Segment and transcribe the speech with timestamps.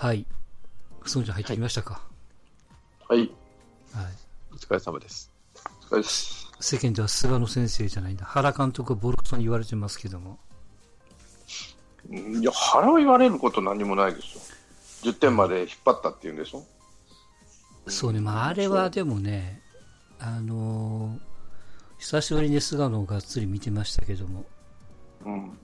[0.00, 0.24] はい。
[1.04, 2.00] そんじゃん入ってきましたか？
[3.06, 3.18] はい。
[3.18, 3.28] はい。
[4.50, 5.30] お疲れ様です。
[5.82, 6.50] お疲れです。
[6.58, 8.24] 世間では菅野先生じゃないんだ。
[8.24, 10.38] 原監督はボロクソに言われてますけども。
[12.10, 14.36] いや、腹を言われること何もないです
[15.04, 15.12] よ。
[15.12, 16.64] 10点まで引っ張ったっていうんでしょ。
[17.86, 19.60] そうね、まあ、あれはでもね、
[20.18, 21.30] あのー
[21.98, 24.46] 久しぶりに菅野をがっつり見てましたけども、
[25.26, 25.58] うん。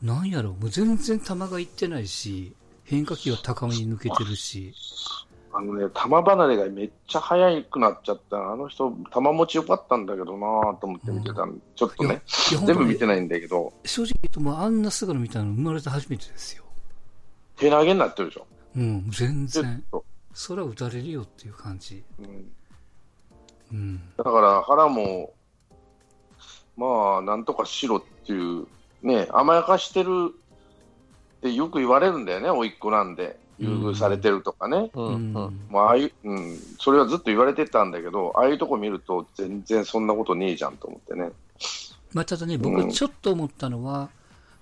[0.00, 2.56] なんやろ、もう全然球がいってないし、
[2.90, 4.74] 変化球は高めに抜けてるし、
[5.52, 8.52] あのね、球離れがめっちゃ速くなっちゃった。
[8.52, 12.20] あの人、球持ちよかったんだけどなぁと思って見てたん、ちょっとね、
[12.66, 13.20] 全部見てない。
[13.20, 16.64] んだけど、正直言うと、もうあんな菅野見たの生まれて初めてですよ。
[17.56, 18.46] 手投げになってるでしょ。
[18.76, 19.84] うん、全然。
[19.90, 20.04] と。
[20.32, 22.02] それは打たれるよっていう感じ。
[22.18, 22.50] うん
[23.72, 24.00] うん。
[24.16, 25.32] だから腹も、
[26.76, 28.66] まあ、なんとかしろっていう、
[29.02, 30.32] ね、甘やかしてる
[31.40, 35.16] ってよく言われるんだよね、甥っ子なんで、優遇されてるとかね、うんうんう
[35.48, 35.60] ん。
[35.70, 41.30] まあああいううん、それはずっと言われてたんだけど、ああいうとこ見ると、全然そんなことねえじゃんと思ってね。
[42.12, 44.10] まあ、ただね、僕うんちょっと思ったのは、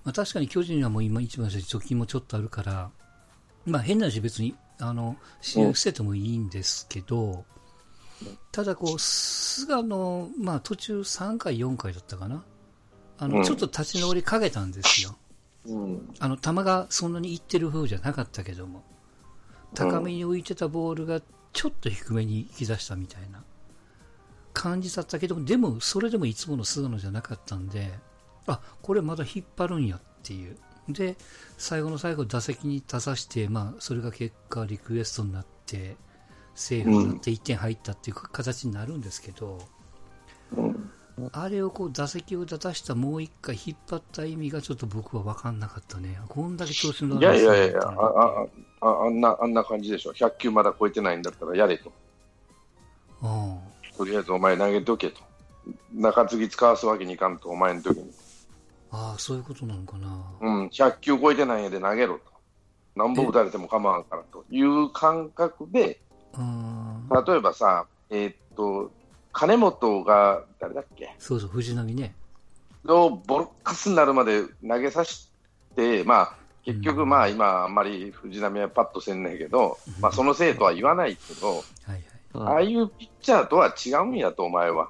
[0.03, 2.91] まあ、確かに巨人はもう今一番最初貯金もちょっとあるから、
[3.65, 7.43] まあ変な話別に、あの、支援捨ててもいいんですけど、
[8.51, 12.43] ただこう、菅野、まあ途中3回、4回だったかな。
[13.17, 15.15] あの、うんちょっと立ち直りかけたんですよ。
[15.65, 18.83] うん、あの、球がそんなにいってる風じゃなかったけども、
[19.73, 21.21] 高めに浮いてたボールが
[21.53, 23.43] ちょっと低めに引き出したみたいな
[24.53, 27.91] 感じだったけど、でも、それでもいつもの菅野じゃなかったんで、
[28.47, 30.57] あ、これまだ引っ張るんやっていう。
[30.87, 31.17] で、
[31.57, 35.97] 最後の最後打席に立たして、まあ、それが結果リクエストになって、
[36.55, 39.59] セーフになって1点入ったっていう形になるんですけど、
[40.55, 40.88] うん
[41.33, 46.19] あれをこう打席を立たしたもう一回引っ張った意味がちょっと僕は分かんなかったね。
[46.27, 48.47] こんだけ調子のいやいやいやあ
[48.81, 51.91] ああ、あんなあんな感じでしょ、100球まだ超えてないんだったらやれと、
[53.97, 55.21] とりあえずお前投げとけと、
[55.93, 58.11] 中継ぎ使わすわけにいかんと、お前の時に。
[58.91, 60.23] ああ、そういうことなのかな。
[60.41, 62.21] うん、100球超えてないんやで投げろと。
[62.95, 65.99] 何本打たれても構わんからという感覚で、
[67.27, 68.91] 例えばさ、えーっと、
[69.31, 71.15] 金本が、誰だっけ？
[71.19, 72.15] そうそう、藤波ね。
[72.87, 75.27] をボロッカスになるまで投げさせ
[75.75, 81.99] て、まあ、結局、うんまあ、今、あんまり藤浪はパッとせんねんけど、まあ、そのせいとは言わないけど、はいはい。
[82.01, 82.09] うん
[82.47, 84.89] ああいうピッチャーとは違うんやと、お前は。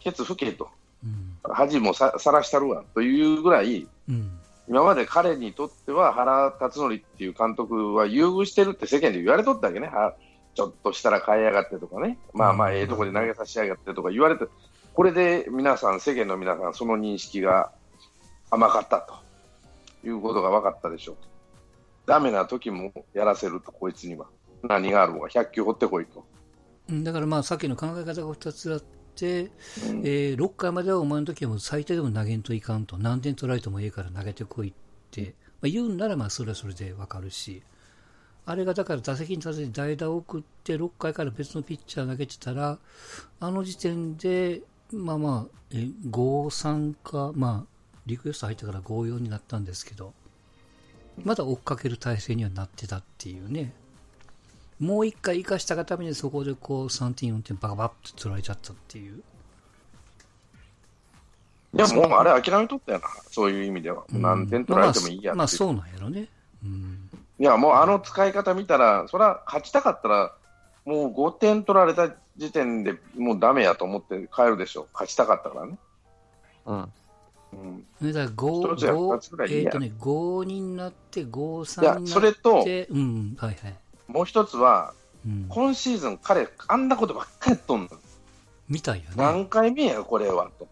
[0.00, 0.68] ケツ吹けと。
[1.04, 1.36] うん。
[1.44, 4.38] 恥もささらしたるわというぐらい、うん。
[4.66, 10.14] 今まで彼にとっては原辰徳っていう監督は優遇してるって世間で言われとったわけね、は
[10.54, 14.46] ちょっとしたら変えやがってとかね、まあまあ、うんええとこで投げさせやがってとか言われて、
[14.94, 17.72] これで皆さん、世間の皆さん、その認識が
[18.50, 19.14] 甘かったと
[20.06, 21.16] いうことが分かったでしょう。
[22.06, 24.26] ダメな時もやらせると、こいつには。
[24.62, 26.24] 何があるのか、100球掘ってこいと。
[26.90, 28.82] うんだからまあ、さっきの考え方が2つあっ
[29.16, 29.50] て、うん。
[30.04, 34.72] えー6回まではお前の時はもう最低でも投げんといかんと、何点取られてもいいから投げてこいっ
[35.10, 37.62] て、まあ、言うんならまあそれはそれでわかるし、
[38.44, 42.78] あれがだから打席に立てて代打を送って6回から別のピッチャー投げてたら、
[43.40, 50.12] あの時点で、まあまあ、え5-3か、まあ、リクエスト入ってから5-4になったんですけど、
[51.24, 53.72] まだ追っかける体制にはなってたっていうね。
[54.80, 59.22] もう一回生かしたがためにそこでこう3点4点バカバッと取られちゃったっていう。
[61.74, 64.02] いや、もうあれ諦めとったよな、そういう意味では。
[64.10, 66.26] 何点取られてもいいやまあ、まあそうなんやろね。
[66.64, 67.08] うん。
[67.38, 70.34] いや、もうあの使い方見たら、それは勝ちたかったら、
[70.84, 75.78] もう5点取られた時点でもうダメやと思って帰るでしょ、勝ちたかったからね。
[76.66, 76.92] うん。
[78.00, 81.28] うん、だから5、一つや5二つぐらいいいやえっ、とね、5になって、5、
[81.80, 83.74] 3いやになって、それとうん、はいはい。
[84.08, 84.94] もう一つは、
[85.26, 87.88] うん、今シーズン、彼、あんなことばっかりやっとんの、
[88.68, 89.16] みたいよね。
[89.16, 90.66] 何回目や、これはと。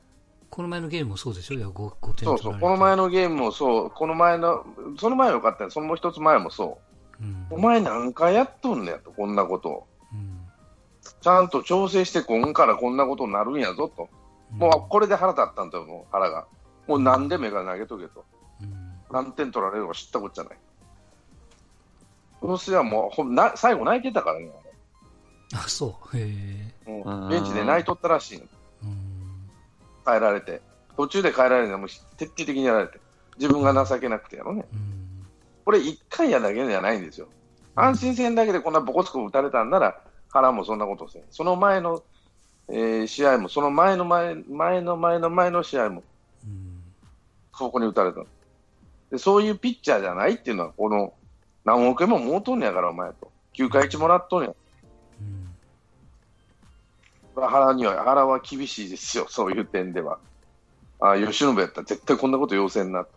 [0.50, 1.54] この前のゲームもそうでしょ？
[1.54, 4.66] いや 5, 5点取られてそうそう、この前のゲームもそう、この前の、
[4.98, 6.78] その前はよかったよ、そのもう一つ前もそ
[7.20, 7.24] う。
[7.24, 9.86] うん、お前何回やっとんねやと、こんなことを。
[10.12, 10.40] うん、
[11.20, 14.08] ちゃんと調整してこんからこんなことになるんやぞと。
[14.50, 16.46] もうこれで腹立ったんだよ、もう腹が。
[16.88, 18.24] もう何で目が投げとけと。
[18.60, 20.58] うん、何点取られるか知ったこっちゃない。
[22.40, 24.50] この試合はもうな最後泣いてたからね、
[25.54, 26.16] あ、そう。
[26.16, 26.74] へえ。
[27.30, 28.48] ベンチで泣いとったらしいの、うん、
[30.10, 30.60] 変えられて、
[30.96, 31.86] 途中で変えられるのも
[32.16, 33.00] 徹底的にやられて、
[33.38, 35.26] 自分が情けなくてやろね、うん、
[35.64, 37.28] これ1回やだけじゃないんですよ、
[37.76, 42.02] 安心戦だけでこんなボコつこ打たれたんなら、原もそんなことせん、その前の、
[42.68, 46.02] えー試合も、その前の前前の前の前の試合も、
[46.44, 46.82] うん、
[47.56, 48.20] そこに打たれた
[49.10, 51.12] でそういうピッチャーじゃないっていうのは、この
[51.64, 53.30] 何億円ももうとんねやから、お前と。
[53.54, 54.54] 9回1もらっとんや。
[57.36, 60.18] うん原には、原は厳しいですよ、 そういう点では。
[61.00, 63.10] ああ、吉信やったら絶対こんなこと要せんなと。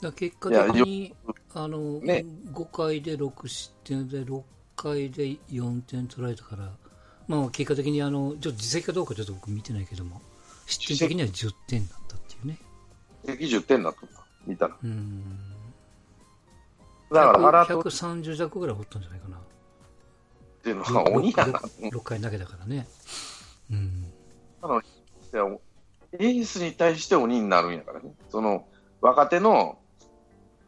[0.00, 1.14] だ結果的に
[1.54, 4.42] あの、ね5回で6失点で6
[4.76, 6.70] 回で4点取られたから、
[7.26, 10.20] まあ、結果的にあのちょっと実績かどうかちょっと僕見てないけども
[10.66, 12.58] 失点的には10点だったっていうね。
[13.26, 14.06] 敵10点だった、
[14.46, 14.76] 見たら。
[14.82, 15.24] うん
[17.10, 19.38] だから原とっ130弱ぐらいおったんじゃないかな。
[20.68, 21.58] ていうのは鬼やな。
[21.58, 22.86] 6回投げたからね。
[23.70, 24.04] うん。
[26.12, 28.10] エースに対して鬼になるんやからね。
[28.30, 28.66] その
[29.00, 29.78] 若手の、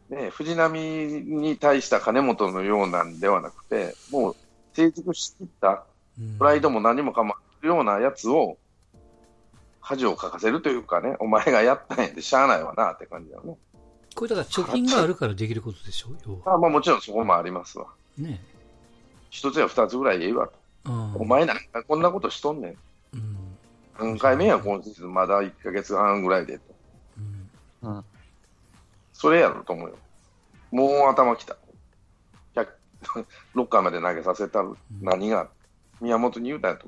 [0.09, 4.35] ね、藤波に対した金本のようなんではなくて、もう
[4.73, 5.85] 成熟しきった
[6.19, 8.57] うんプライドも何もかもあるようなやつを
[9.79, 13.57] 恥をかかせるというかね、お前がやったんやでしゃあないわなって感じだよね。
[14.13, 16.39] これだから貯金があるからできることでしょ、要は。
[16.45, 17.87] まあ、まあもちろんそこもありますわ。
[18.17, 18.43] ね
[19.31, 20.53] 一つや二つぐらいええわと。
[20.85, 22.77] うんお前なんかこんなことしとんねん。
[23.13, 23.57] うん。
[23.99, 26.63] 何回目や今シーズンまだ1ヶ月半ぐらいでと。
[27.81, 28.05] うんうん。
[29.13, 29.97] それやろと思うよ。
[30.71, 31.57] もう頭きた。
[32.55, 32.67] 100
[33.55, 34.69] 6 回まで投げさせたら
[35.01, 35.49] 何が、
[35.99, 36.87] 宮本に言うたんやと。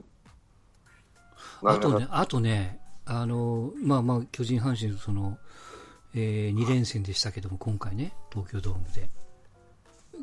[1.63, 5.37] あとね、あとね、あの、まあまあ、巨人阪神、その、
[6.15, 9.09] え2連戦でしたけども、今回ね、東京ドームで。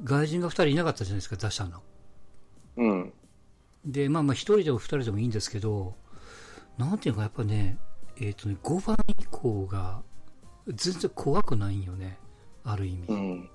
[0.05, 1.83] 外人が2人いなかったじゃないですか、打者の。
[3.91, 3.93] うん。
[3.93, 5.95] で、まあまあ、1人でも2人でもいいんですけど、
[6.79, 7.79] なんていうか、やっぱね、
[8.21, 10.03] えっ、とね、5番以降が、
[10.69, 12.19] 全然怖くないんよね、
[12.65, 13.07] ある意味。
[13.09, 13.51] うん。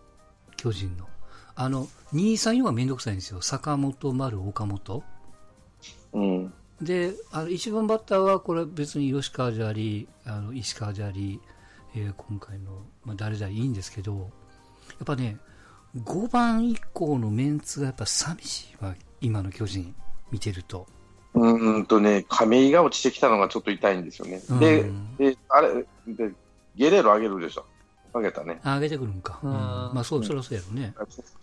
[0.57, 1.07] 巨人の。
[1.55, 3.41] あの、2、3、4がめんどくさいんですよ。
[3.41, 5.03] 坂本、丸、岡本。
[6.13, 6.53] うん。
[6.81, 11.39] で、あの1番バッターは、これは別に吉川であり、あの石川であり、
[11.95, 15.37] えー今回の、まあ、誰でありいいんですけど、やっぱね、
[15.97, 19.95] 5番以降のメンツがやっぱ寂しいわ、今の巨人
[20.31, 20.88] 見てると。
[21.33, 24.42] うーんとね、亀井が落ちてきたのがちょっと痛いんですよね。
[24.60, 26.33] でうん、で、あれ、で、
[26.75, 27.66] ゲレーロ上げるでしょ。
[28.13, 28.60] 上げたね。
[28.63, 29.39] あ上げてくるんか。
[29.44, 30.94] うんうんまあ、そう、そりゃそうやろね。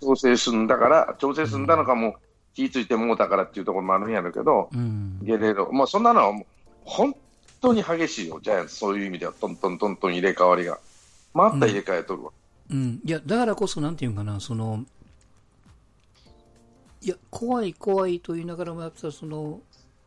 [0.01, 2.17] 調整済んだから、調整済んだのかも、
[2.55, 5.19] 気ぃついてもうたからっていうところもあるんやろうけど、うん。
[5.23, 6.47] ゲレーロ、まあそんなのはもう
[6.85, 7.15] 本
[7.61, 10.79] 当に激しいよ、ジャイアンツ、そういう意味では、トントントントン入れ替わりが。
[11.35, 12.31] また入れ替えとるわ。
[12.71, 14.85] うん、いや、だからこそ、なんていうかな、その、
[17.03, 19.61] いや、怖い怖いと言いながらも、やっぱその、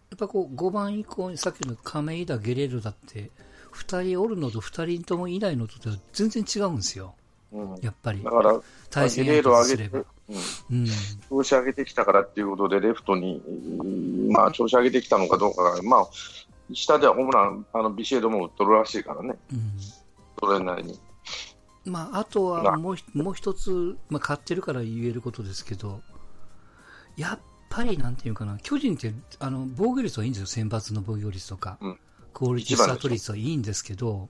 [0.10, 3.32] やっぱこう、5番以降にさっきの亀井だ、ゲレーロだって、
[3.74, 5.74] 2人おるのと2人ともいないのと
[6.14, 7.16] 全然違うんですよ。
[7.52, 8.32] うん、やっぱりだ。
[8.32, 10.88] から、対戦相手上げてとすれば。、うん、うん。
[11.30, 16.08] 調子上げてきたからっていうことで、レフトに、うんまあ、調子上げてきたのかどうかが、まあ、
[16.74, 19.74] 下ではホームラン、あのビシエドも打っとるらしいからね、うん。
[20.40, 21.00] それなりに。
[21.86, 26.02] まあ、あとはもうひもう一つ、まあ、勝ってるから言えることですけど、
[27.18, 27.40] やっ
[27.70, 32.00] ぱりなんていうかな、巨人ってあの防御率はいいんですよ、選抜の防御率とか、うん。
[32.34, 34.28] クオリティスタート率はいいんですけど、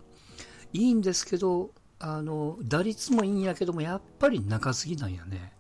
[0.74, 5.54] いいんですけど、あの打率もいいんやけども、やっぱり中継ぎなんやね、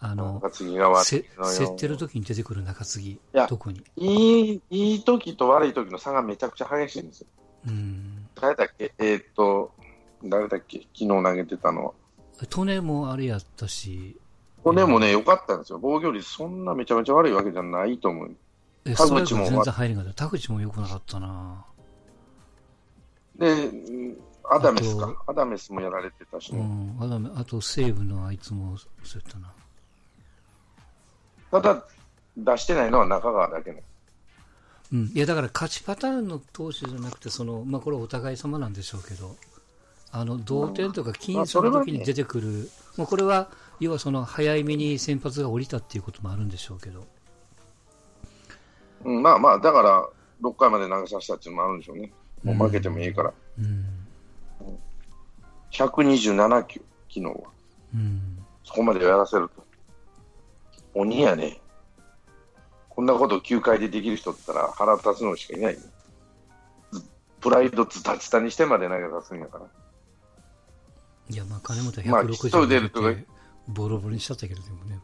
[0.00, 1.24] あの中継ぎが悪せい
[1.58, 3.84] 競ってる時に出てくる中継ぎや、特に。
[3.96, 7.26] いい、いい時と悪い時の差がめちゃくちゃ激しいんですよ。
[7.68, 8.28] うん。
[8.34, 8.92] 誰だっけ？
[8.98, 9.72] えーっと、
[10.24, 10.78] 誰だっけ？
[10.78, 11.92] 昨日投げてたのは。
[12.50, 14.16] トネもあれやったし、
[14.64, 15.78] これでもね、良かったんですよ。
[15.80, 18.30] 防御率そんなめちゃめちゃ悪いわけじゃないと思う。
[18.86, 20.24] え田口も全然入れなかった。
[20.24, 21.64] 田口も良くなかったな。
[23.36, 25.24] で、うんアダメスあか。
[25.28, 26.62] アダメスもやられてたしうね。
[26.62, 29.52] ん、あとあと西武のあいつもそうやったな。
[31.50, 31.84] ただ、
[32.36, 33.82] 出してないのは中川だけね。
[34.92, 39.34] うん、いやだから勝ちパターンの投手じゃなくてその、まあ、これはお互い様なんでしょうけど
[40.12, 43.48] あの同点とか僅差の時に出てくる、もうこれは
[43.80, 47.04] 要はその早めに先発が降りたっていうこともあるんでしょうけど、
[49.04, 50.08] うん、まあまあ、だから、
[50.42, 52.12] 6回まで投げさせたっていうのもあるんでしょうね。
[52.42, 53.32] もう負けてもいいから。
[53.58, 54.04] うん
[55.70, 57.34] 127球、昨日は。
[57.94, 59.64] うん、そこまでやらせると。
[60.94, 61.60] 鬼やね。
[62.88, 65.80] こんなこと9回でできる人ったら腹立つのしかいないよ。
[66.92, 67.04] ず
[67.40, 69.66] プライドズタズタにしてまで投げさすんやから。
[71.30, 73.26] いやまあ金本まあはきっと出るとか160で
[73.68, 75.00] ボロボロにしちゃったけどでもね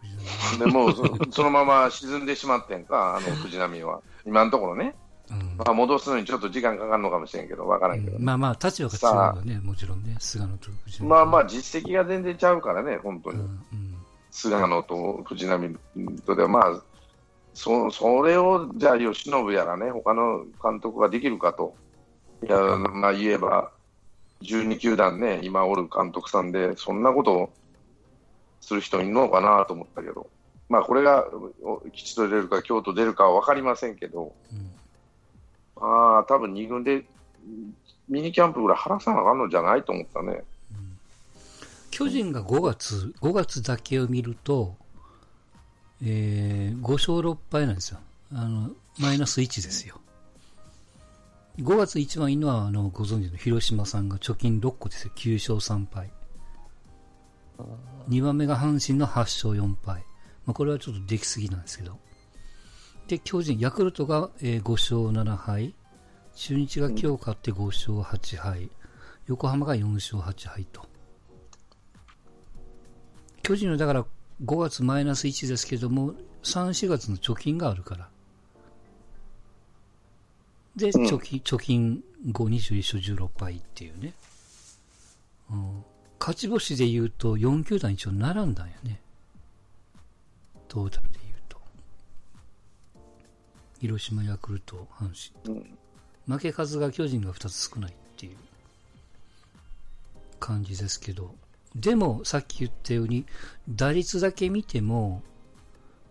[0.58, 4.00] でもうそそのまま沈んでしまってんか、あの藤浪は。
[4.26, 4.94] 今のところね。
[5.30, 5.56] うん。
[5.56, 13.38] まあ、戻すのにちょっと時間かかるのかもしれんけど、わからんけど、まあまあ立場が違うよねもちろんね菅野と藤浪まあまあ実績が全然ちゃうからね、本当に。
[13.38, 13.96] うんうん。
[14.30, 15.76] 菅野と藤浪
[16.26, 16.82] とでは、まあ、
[17.54, 21.74] そそれをじゃあ、由伸やらね、他の監督ができるかと、
[22.42, 22.58] いや、
[22.92, 23.72] まあ言えば、
[24.42, 27.52] 12球団ね、今おる監督さんで、そんなことを
[28.60, 30.28] する人いるのかなと思ったけど、
[30.68, 31.26] まあ、これが
[31.92, 34.70] 吉と出るか、京都出るかは分かりませんけど、うん
[35.80, 37.04] ああ、多分2軍で
[38.08, 40.44] ミニキャンプぐらい晴らさなあかんのじゃないと思ったね。
[41.90, 44.76] 巨人が5月、5月だけを見ると、
[46.02, 47.98] えー、5勝6敗なんですよ。
[48.32, 50.00] あの、マイナス1ですよ。
[51.58, 55.12] 5月一番いいのは、あの、ご存知の広島さんが貯金6個ですよ。
[55.16, 56.10] 9勝3敗。
[58.08, 60.04] 2番目が阪神の8勝4敗。
[60.46, 61.98] まあ、これはちょっとできすぎなんですけど。
[63.08, 65.74] で、巨人、ヤクルトが、えー5勝7敗。
[66.34, 68.70] 中日が今日勝って5勝8敗。
[69.26, 70.88] 横浜が4勝8敗と。
[73.42, 74.06] 巨人はだから
[74.44, 78.08] 5月マイナス1ですけども、3、4月の貯金があるから。
[80.76, 84.14] で、うん貯金、貯金5、21勝16敗っていうね。
[85.50, 85.84] うん、
[86.20, 89.00] 勝ち星で言うと4球団一応並んだんやね。
[90.68, 91.58] トータルで言うと。
[93.80, 95.10] 広島、ヤクルト、阪
[95.44, 95.58] 神。
[95.58, 95.78] うん
[96.30, 98.36] 負け数が巨人が2つ少ないっていう
[100.38, 101.34] 感じですけど、
[101.74, 103.26] でもさっき言ったように、
[103.68, 105.22] 打率だけ見ても、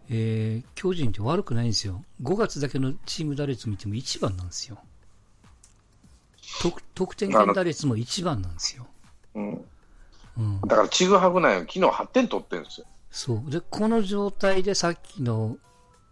[0.10, 2.04] えー巨人って悪くないんですよ。
[2.22, 4.80] 5月だけのチーム打率見ても1番なんですよ。
[6.62, 8.88] 得得点圏打率も1番なんですよ。
[9.36, 9.66] うん、うん、
[10.66, 12.88] だから、ちぐはぐなんよ、昨日8点取ってるんですよ。
[13.12, 13.52] そう。
[13.52, 15.58] で、この状態でさっきの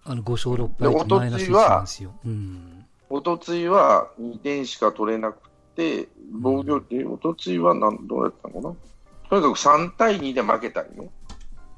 [0.04, 2.14] あの5勝6で敗とマイナス1おとついはなんですよ。
[2.26, 2.86] うん。
[3.10, 8.76] おとついは2点しか取れなくて、防御って、おとついはなんどうやったのかな？
[9.30, 11.10] とにかく3対2で負けたりね、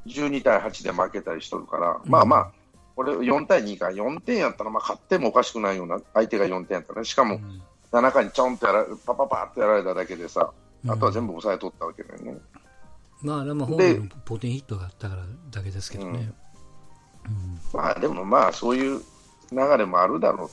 [0.06, 2.51] 12対8で負けたりしとるから、まあまあ、
[2.96, 7.62] これ4対2か、4点やったら、まあ勝ってもおかしくないような、相手が4点やったらね、しかもうん。
[7.91, 10.51] 7回にちょんとやらパパパッとやられただけでさ、
[10.88, 11.33] あとは全部。
[11.33, 12.38] 部抑えとったわけだよね。
[13.21, 16.31] まあ、あれもホームのポテンヒットがあったからだけですけどね。
[17.25, 19.01] うんまあでもまあ、そういう
[19.51, 20.50] 流れもあるだろう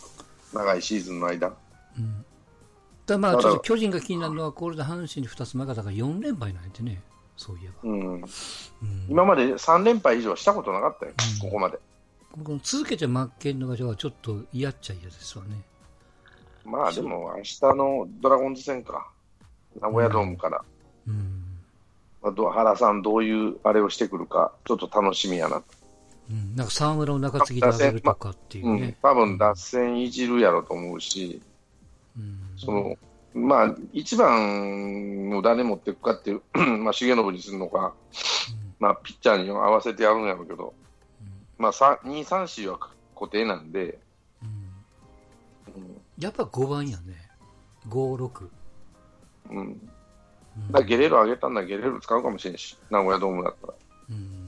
[0.52, 1.48] と、長いシーズンの間。
[1.48, 2.24] うん
[3.06, 7.00] だまあ、ちょっと巨人が気になるのは、これで阪神に2つ負けたから4連敗なんやてね、
[7.36, 7.74] そういえば。
[7.84, 8.24] うん、うん
[9.08, 11.78] 今まで3連敗以上したことなかったよ、うんここまで。
[12.44, 15.62] この続けて負けるのが、ちょっと嫌っちゃ嫌ですわね。
[16.64, 19.08] まあでも、明日のドラゴンズ戦か、
[19.80, 20.64] 名古屋ドームから、
[21.06, 21.42] うん。
[22.22, 25.62] まあ原さん、どういうあれをしてくるか、ちょっと楽しみやな、
[26.30, 28.80] うん、なんか沢村を中継ぎで上げるとかっていううん。
[28.80, 28.96] ね。
[29.02, 31.40] 多分脱線いじるやろと思うし、
[32.16, 32.38] うん。
[32.56, 32.96] その
[33.36, 37.92] まあ、一番を誰持っていくかっていう、 まあ、重信にするのか、
[38.80, 40.72] まあ、ピッチャーに合わせてやるんやろうけど、
[41.58, 42.78] まあ、さ2、3、4は
[43.14, 43.98] 固定なんで、
[44.42, 45.82] うん。
[45.82, 46.00] うん。
[46.18, 47.14] やっぱ5番やね。
[47.88, 48.48] 5、6。
[49.50, 50.72] うん、うん。
[50.72, 53.74] だゲレーロ上げたんだらゲレーロ使うかもしれんし、名古屋ドームだったら。
[54.10, 54.46] うん。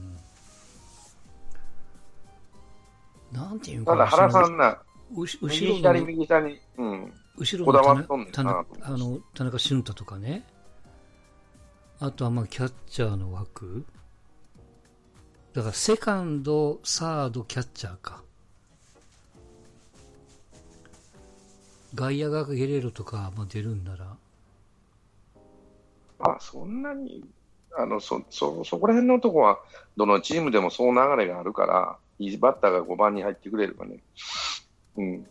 [3.31, 4.77] なんていうただ原さんな、
[5.13, 10.43] 後右ろ左、の右左、うん、後ろのっとんねん田な中あの田中俊太とかね、
[11.99, 13.85] あとはまあキャッチャーの枠、
[15.53, 18.23] だからセカンド、サード、キャッチャーか。
[21.95, 24.15] 外野がゲレーロとかまあ出るんなら、
[26.19, 27.23] あそんなに
[27.77, 29.59] あのそそ、そこら辺のとこは、
[29.95, 33.99] どのチームでもそう流れがあるから、いいバッターが5番に入ってくれればね。
[34.97, 35.25] うん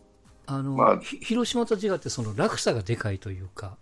[0.47, 3.77] あの、まあひ広島と違ってその落差がでかいというか、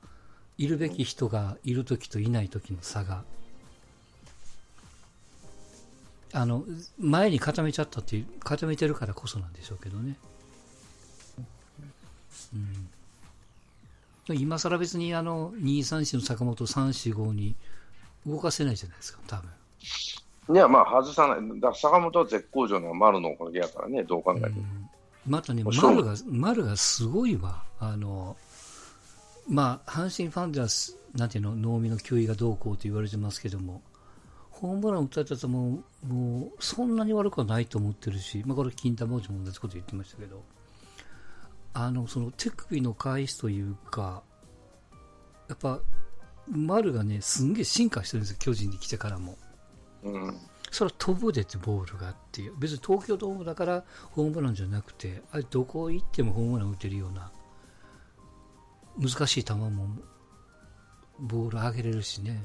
[0.57, 3.23] いるべき人がいるときといないときの差が、
[6.33, 6.65] あの、
[6.99, 10.17] 前に固めちゃったっていう、固めてるからこそなんでしょうけどね。
[12.53, 12.89] うん。
[14.33, 17.55] 今更別にあの、2、3、4の坂本3、4、5に
[18.25, 19.49] 動かせないじゃないですか、多分。
[20.55, 24.55] いや、まあ、外さない、だ坂本は絶好調の丸のおかげやからね、どう考えても。
[25.25, 27.63] またね、丸が、丸がすごいわ。
[27.79, 28.37] あの、
[29.49, 33.81] まあ、阪神ファンではす、なんていうの、能見の球威がどうこうと言われてますけども、
[34.49, 40.43] ホームラン打たれたともう、もう、そんなに悪くはないと思ってるし、まあ、これ、金玉王子も同じこと言ってましたけど、
[41.73, 44.23] あの、その手首の回数というか、
[45.47, 45.79] やっぱ、
[46.49, 49.37] 丸がね、すんげえ進化してるんですよ、巨人に来てからも。
[50.03, 57.31] うんそれは飛ぶでってボールがっていう別に東京ドームだからホームランじゃなくてあれどこ行ってもホームラン打てるような
[58.99, 59.87] 難しい球も
[61.19, 62.43] ボール上げれるしね、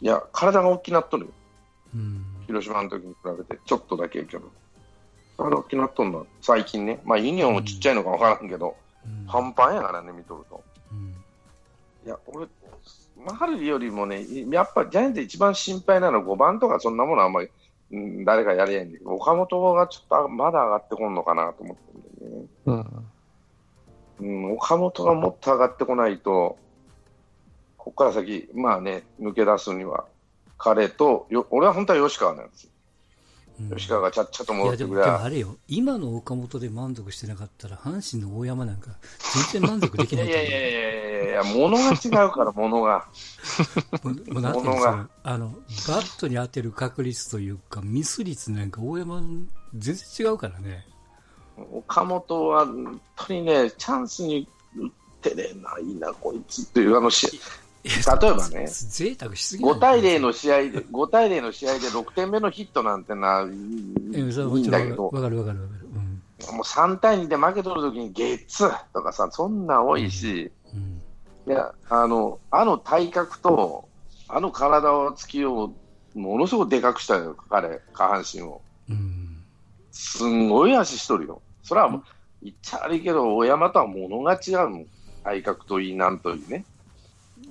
[0.00, 1.32] いや、体が大きくなっとるよ。
[1.94, 4.50] うん広島の時に比べて、ちょっとだけやけど。
[5.48, 7.00] なっとんの、最近ね。
[7.04, 10.62] まあ、ユニフォームちっちゃいのかわからんけど、うんパンパンやからね、見とると。
[10.92, 11.14] うん
[12.04, 12.46] いや、俺、
[13.38, 17.48] 丸よりもね、やっぱジャイアンツ一番心配なのは5番とかそんなものはあんまり、
[17.92, 21.82] うん、誰かやりやんで、岡本がちょっとまだ上がってこんのかなと思って
[22.24, 22.46] るんでね。
[24.18, 26.58] うん、うん、岡本がもっと上がってこないと、
[27.76, 30.06] ここから先、まあね、抜け出すには、
[30.56, 32.69] 彼と、よ俺は本当は吉川なんですよ。
[33.74, 38.90] 吉川がちゃっちゃと戻ってくれでもあれよ、今の岡本で満足してなかったら、阪神の大山なんか、
[39.52, 43.06] 全然満足できないいやいやいやいや、物が違うから、物が。
[44.32, 45.48] もなんていうのあの、
[45.88, 49.22] バットに当てる確率というか、ミス率なんか大山、
[49.74, 50.86] 全然違うからね。
[51.72, 54.90] 岡本は、本当にね、チャンスに打っ
[55.20, 57.40] てれないな、こいつっていう、あのし、
[57.82, 65.86] 例えばね、贅沢しすぎ5対0の試合で、5対0の試合で6点目のヒットなんてな、いいんだけど、わかるわかるわかる。
[65.94, 71.00] うん、もう3対2で負けとるときにゲッツとかさ、そんな多いし、うん
[71.46, 73.88] うん、いや、あの、あの体格と、
[74.28, 75.72] あの体をつきを、
[76.14, 78.60] ものすごくでかくしたよ、彼、下半身を。
[78.90, 79.42] うん、
[79.90, 81.40] すんごい足しとるよ。
[81.62, 82.02] それはもう、
[82.42, 84.86] 言っちゃ悪いけど、大山とはものが違うもん。
[85.22, 86.64] 体格といい、なんといいね。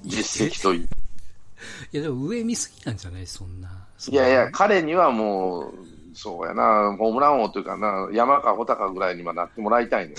[0.04, 0.82] 実績といい。
[1.92, 3.28] いや、でも上見すぎなんじゃない？
[3.28, 3.70] そんな。
[4.08, 5.74] いやいや、彼にはもう、
[6.14, 10.16] そうやな、ホームラン王というかな、山か穂高ぐらいにはなってもらいたいね、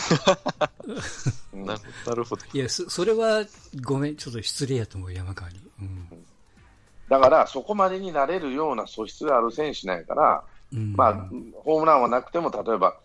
[1.53, 1.75] うん、な
[2.15, 2.43] るほど。
[2.53, 3.45] いやそ、それは、
[3.83, 5.61] ごめん、ちょっと失礼やと思う、山川に。
[5.81, 6.25] うん、
[7.09, 11.15] だから、そこまでになれるような素質がある選手なんやから、うん、まあ、
[11.65, 12.97] ホームランはなくても、例えば、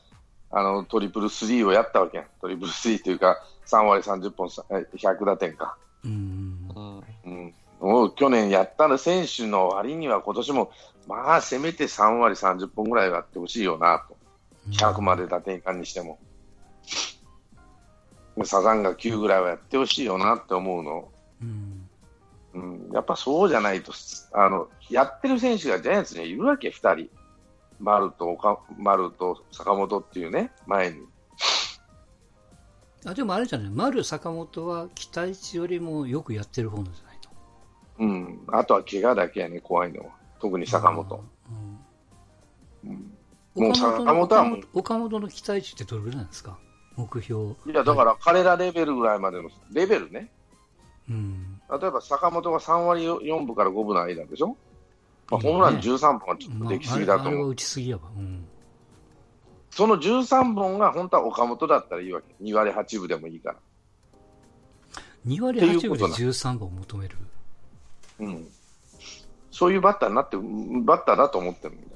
[0.52, 2.28] あの、トリプルスリーをやったわけやん。
[2.40, 5.76] トリプルスリーというか、3割30本、100打点か。
[6.04, 6.65] うん
[7.82, 10.72] うん、去年やった選手の割には今年も、
[11.08, 14.18] まあ、せめて3割30本ぐらいはやってほしいよなと、
[14.72, 16.20] 100まで打点間にしても、
[18.44, 21.10] サザンが9ぐらいはやってほしいよなって思うの、
[21.42, 21.90] うん。
[22.54, 23.92] うん、やっぱそうじゃないと
[24.34, 27.10] あの、やってる選手がジャイアンツにいるわけ、2人、
[27.80, 28.38] 丸と
[28.78, 31.06] 丸と坂本っていうね、前に。
[33.06, 37.05] あでもあれじゃない、丸、坂本は期待値よりもよくやってる方なんじ。
[38.00, 40.10] うん、あとは怪我だけやね、怖いのは。
[40.40, 41.24] 特に坂本。
[42.84, 46.58] うん、うん、もう坂本はもう岡本の期待値ってどれぐらいなんですか、
[46.96, 47.56] 目標。
[47.66, 50.32] いや、だから彼らレベルぐらいまでの、レベルね。
[51.10, 54.58] うん、例えば坂本が3割4分から5分の間でしょ、
[55.30, 57.40] まあ、ホームラン13本はちょっとできすぎだと思う。
[57.42, 58.04] まあ、打ちすぎやわ。
[58.18, 58.48] うん
[59.72, 62.34] その13本が本当は岡本だったらいいわけ。
[62.42, 63.58] 2割8分でもいいから。
[65.28, 67.18] 2割8分で13本求める？
[68.20, 68.48] うん。
[69.52, 71.96] そういうバッターになって、バッターだと思ってるんだ。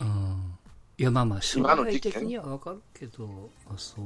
[0.00, 0.54] うん。
[0.98, 4.04] いや、まあまあ、将来的にはわかるけど、あ、そう。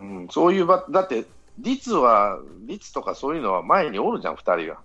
[0.00, 1.24] うん、そういうバッだって、
[1.58, 4.80] 率は、率とかそういうのは前におるじゃん、2人が。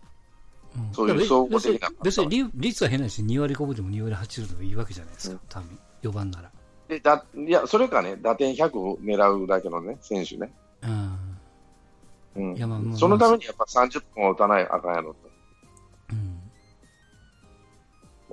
[0.77, 1.89] うん、そういう総合的な。
[2.03, 6.51] 別に率は変なし、2割5分でも2割8分でもいいわけじゃないですか、うん、多分4番なら。
[6.87, 10.51] でだいや、それかね、打点100を狙うだけのね、選手ね。
[10.83, 11.17] うん。
[12.35, 15.15] うん、まあ、そのためにやっぱ30本は打たないあかんやろ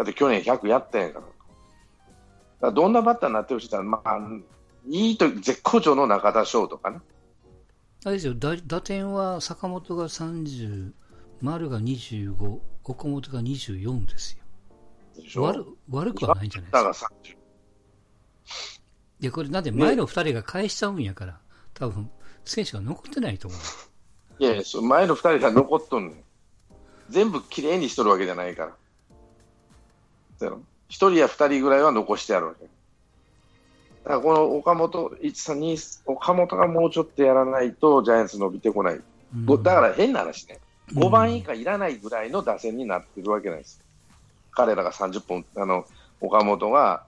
[0.04, 1.24] だって去年100やったんやから。
[1.24, 1.34] だか
[2.60, 4.18] らどんなバッターになってほしいら、まあ、
[4.88, 7.00] いいと、絶好調の中田翔とかね。
[8.04, 10.92] あれですよ、打打点は坂本が30、
[11.40, 14.38] 丸が25、岡本が24です
[15.34, 15.42] よ。
[15.42, 17.12] 悪悪くはないんじゃないですか？
[19.20, 21.38] いや、これなんで前の2人が返しちゃうんやから、
[21.74, 22.10] 多分
[22.44, 23.60] 選手が残ってないと思う。
[24.42, 26.24] いやいや、前の2人が残っとんねん。
[27.08, 28.76] 全部きれいにしとるわけじゃないから。
[30.50, 32.64] 1人や2人ぐらいは残してやるわけ。
[34.04, 39.00] だからこの岡本、1、3、2、岡本がもうちょっとやらないとジャイアンツ伸びてこない。
[39.34, 40.58] うん、だから変な話ね、
[40.92, 43.80] 5番以下いらないぐらいの打線になってるわけなんです。
[44.50, 45.86] 彼らが30本、あの
[46.20, 47.04] 岡本が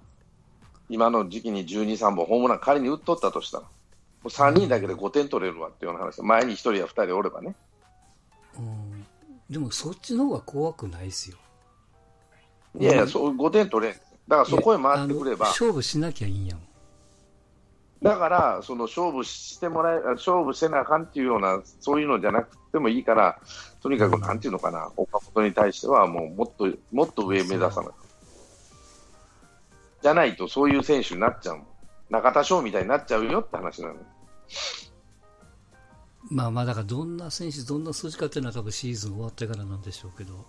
[0.88, 3.68] 今の時期に12、3本ホームラン仮に打っとったとしたら、も
[4.25, 7.55] う3人だけで5点取れるわっていうような話、前に1人や2人おればね。
[8.57, 9.05] うん、
[9.51, 11.37] でもそっちの方が怖くないですよ。
[12.79, 13.95] いやいや、そう5点取れん。
[13.95, 15.47] だからそこへ回ってくれば。
[15.47, 16.65] 勝負しなきゃいいんやもん。
[18.03, 23.39] だから、その勝負してもらえ、勝負せなあかんっていうような、そういうのじゃなくてもいいから、
[23.83, 27.91] とにかくなんていうのかな、岡本に対しては、もうもっと、もっと上目指さない。
[30.03, 31.61] じゃないとそういう選手になっちゃう
[32.11, 33.95] 中田翔みたいになっちゃうよって話なの。
[36.31, 40.47] まあまあ、だからどんな選手、どんな数字かっていうのは多分シーズン終わってからなんでしょうけど、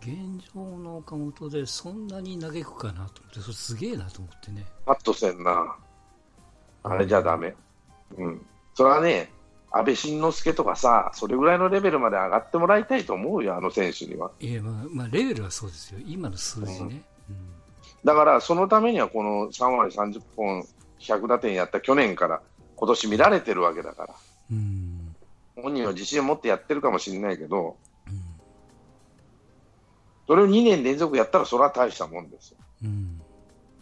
[0.00, 0.16] 現
[0.54, 4.64] 状の岡本でそんなに嘆くかなと思って、それすげえなと思ってね。
[4.86, 5.76] パッとせんな。
[6.82, 7.54] あれじゃダメ。
[8.16, 8.46] うん。
[8.74, 9.30] それはね、
[9.72, 14.30] 安倍晋之助とかさ、それぐらいのレベルまで上がってもらいたいと思うよ、あの選手には。
[14.40, 16.00] いや、まあ、まあ、レベルはそうですよ。
[16.06, 17.02] 今の数字ね。
[18.04, 20.66] だから、そのためにはこの3割30本、
[20.98, 22.40] 100打点やった去年から
[22.76, 24.14] 今年見られてるわけだから、
[24.50, 24.99] うん。
[25.56, 25.62] うん。
[25.64, 27.76] 本人は自信を持ってやってるかもしれないけど、
[28.08, 28.30] うん
[30.30, 32.58] それを2年連続やったら、それは大したもんですよ。
[32.84, 33.20] うん。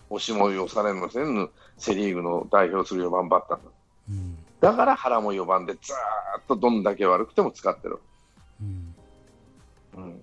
[0.09, 3.71] 押しも押されませんぬセ・リーグの代表する4番バッターだ
[4.09, 4.39] うん。
[4.59, 7.99] だから原も4番でずーっとどんだけ悪くても使ってる。
[8.63, 8.95] うん。
[9.99, 10.23] うん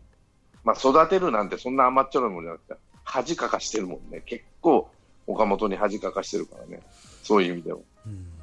[0.64, 4.24] まあ、育てるなんてそんな甘っちょろいもんじゃなくて、恥かかしてるもんね。
[4.26, 4.90] 結構
[5.28, 6.82] 岡本に恥かかしてるからね。
[7.22, 7.84] そういう意味でも。
[8.08, 8.35] うん。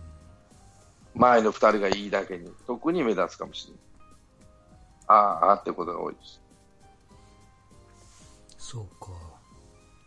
[1.15, 3.81] 前の2人がいいだけに、特に目立つかもしれない。
[5.09, 6.41] ああ、ってことが多いです。
[8.59, 9.11] そうか。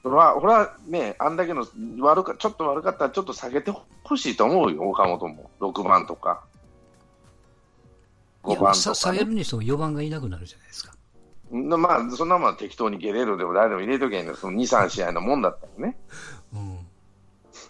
[0.01, 1.65] それは、これはね、あんだけの
[1.99, 3.71] 悪か、ちょっと悪かったらちょっと下げて
[4.03, 5.49] ほしいと思うよ、岡本も。
[5.59, 6.43] 6番とか。
[8.43, 9.25] 5いや、番とか、さ下げね。
[9.25, 10.95] るにしても4番がいなくなるじゃないですか。
[11.51, 15.97] なまあ、そんなもんは適当にゲレーロでも誰でも入れときゃいいのその2、3試合のもんだったらね。
[16.53, 16.74] うん。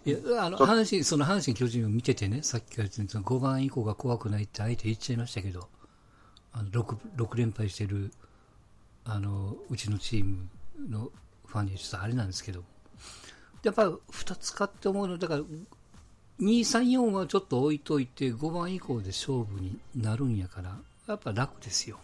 [0.05, 5.67] いや、あの、阪神、その阪神巨人を見ててね、さっきから言ってたその5番以降が怖くないって相手言っちゃいましたけど、
[6.53, 8.11] あの、6、6連敗してる、
[9.03, 10.47] あの、うちのチーム
[10.89, 11.11] の
[11.47, 12.63] ファンにはちょっとあれなんですけど、
[13.63, 15.47] やっぱ2つ買って思うの、だから、2、
[16.39, 21.97] 3、4はちょっと置いといて、5番以降で勝負になるんやから、やっぱ楽ですよ。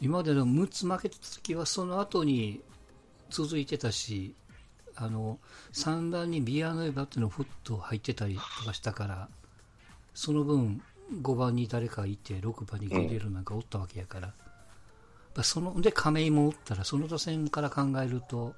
[0.00, 2.62] 今までの6つ負けてた時は、その後に
[3.28, 4.34] 続いてたし、
[5.02, 5.38] あの
[5.72, 9.28] 3番にビアノエバっていうのフッと入ってたりとかしたから、
[10.12, 10.82] その分、
[11.22, 14.36] 5番に誰かいて、6番にゲレーロなんかおったわけやから、やっ
[15.34, 18.54] ぱそので亀井もおったら、その打線から考えると、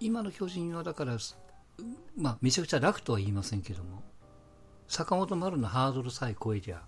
[0.00, 1.18] 今の巨人はだから、
[2.16, 4.02] まあ、めちゃくちゃ楽とは言いませんけども、
[4.88, 6.80] 坂本丸のハードルさえ超えりゃ、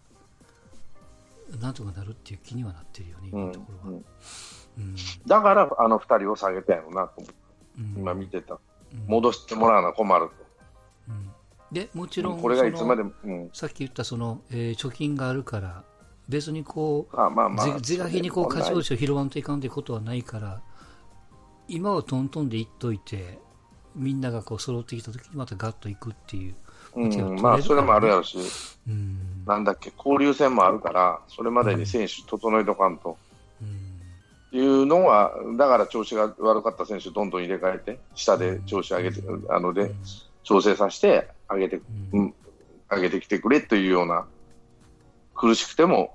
[1.60, 3.84] なんとかなるっていう気にはなってるよね、今のところは。
[3.88, 4.04] うん
[4.78, 7.41] うんだから、あの2人を下げたんやろなと思って、うん
[7.76, 8.54] 今見てた。
[8.54, 8.60] うん
[9.06, 10.28] 戻してもらうのは困る
[11.08, 11.30] うん
[11.72, 12.36] でもちろと。
[12.36, 13.50] んこれがいつまでも、うん。
[13.54, 15.84] さっき言ったその、えー貯金があるから
[16.28, 17.80] 別にこうあまあまあ。
[17.80, 20.60] 是が非にこうそれ勝ち星を拾わんといかんということはないから
[21.68, 23.38] 今はトントンでいっといて
[23.94, 26.54] みんながこう揃ってきた時にまたガッといくっていう、
[26.96, 28.38] うん、まあ、それもあるやろし、
[28.88, 33.16] うんなんだっけ、交流戦もあるから、それまでに選手整えとかんと。
[34.52, 39.92] うんいうのは、だから調子が悪かった選手どんどん入れ替えて、下で調子上げて、あので、
[40.42, 41.80] 調整させて上げて、
[42.12, 42.20] うん。
[42.20, 42.34] うん、
[42.90, 44.26] 上げてきてくれというような、
[45.34, 46.14] 苦しくても、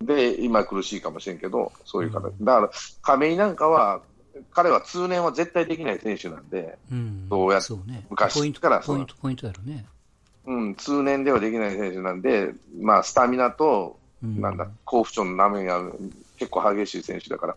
[0.00, 2.32] で、今苦しいかもしれんけど、そういう形。
[2.40, 2.70] だから、
[3.02, 4.02] 亀井なんかは、
[4.52, 7.28] 彼は通年は絶対できない選手なんで、うん。
[7.28, 8.06] どうやっそうね。
[8.08, 9.84] 昔ポイントからポイントポイントやろね、
[10.46, 15.82] うん、通年ではできない選手なんで、まあ、スタミナと、うん、なんだ、好不調の波が
[16.36, 17.56] 結構激しい選手だから、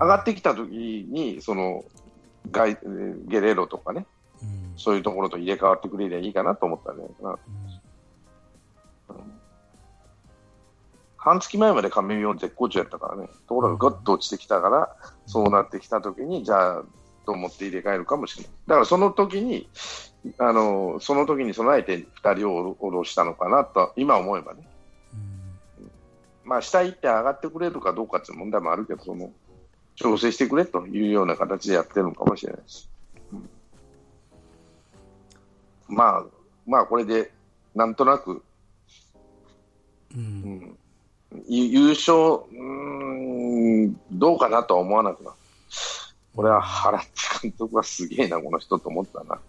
[0.00, 0.70] 上がってきた時
[1.08, 1.84] に、その、
[2.50, 2.78] ガイ
[3.26, 4.06] ゲレーロとかね、
[4.42, 7.04] うんそういうところと入れ替わってくれりゃいいかなと思ったね。
[7.22, 7.38] なうん
[11.24, 16.82] 半月前まで亀井は絶好調やったからね、ところがぐっと落ちてきたから、そうなってきた時に、じゃあ、
[17.24, 18.52] と思って入れ替えるかもしれない。
[18.66, 19.70] だからその時に、
[20.36, 24.68] あの、その時に備えて2人を下ろしたのかなと、今思えばね。
[26.44, 29.30] まあ、下行って上がってくれるかどうかっていう問題もあるけど、その、
[29.96, 32.90] 調整してくれというような形でやってるのかもしれないです。
[33.32, 33.48] うん。
[35.88, 36.24] まあ、
[36.66, 37.32] まあ、これで、
[37.74, 38.42] なんとなく、
[40.14, 40.76] うん。
[41.32, 41.44] うん。
[41.48, 45.36] ゆ優勝、うーん、どうかなとは思わなくなる。
[46.36, 47.08] これは原って
[47.42, 49.40] 監督はすげえな、この人と思ったな。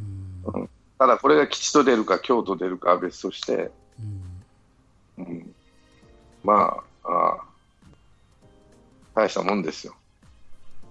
[0.00, 0.68] うん。
[0.98, 3.70] ただ、これが吉と出るか、京と出るかは別として、
[5.18, 5.24] うん。
[5.24, 5.54] うん、
[6.44, 7.44] まあああ、
[9.14, 9.94] 大したもんですよ。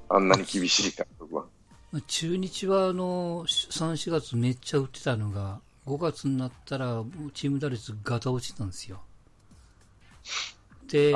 [0.10, 1.46] あんなに厳しい監督は。
[1.92, 9.02] ま あ中日はあの3、4月めっちゃ打ってたのが、5月になったらチーム打率ガタ落ちたんですよ。
[10.88, 11.16] で、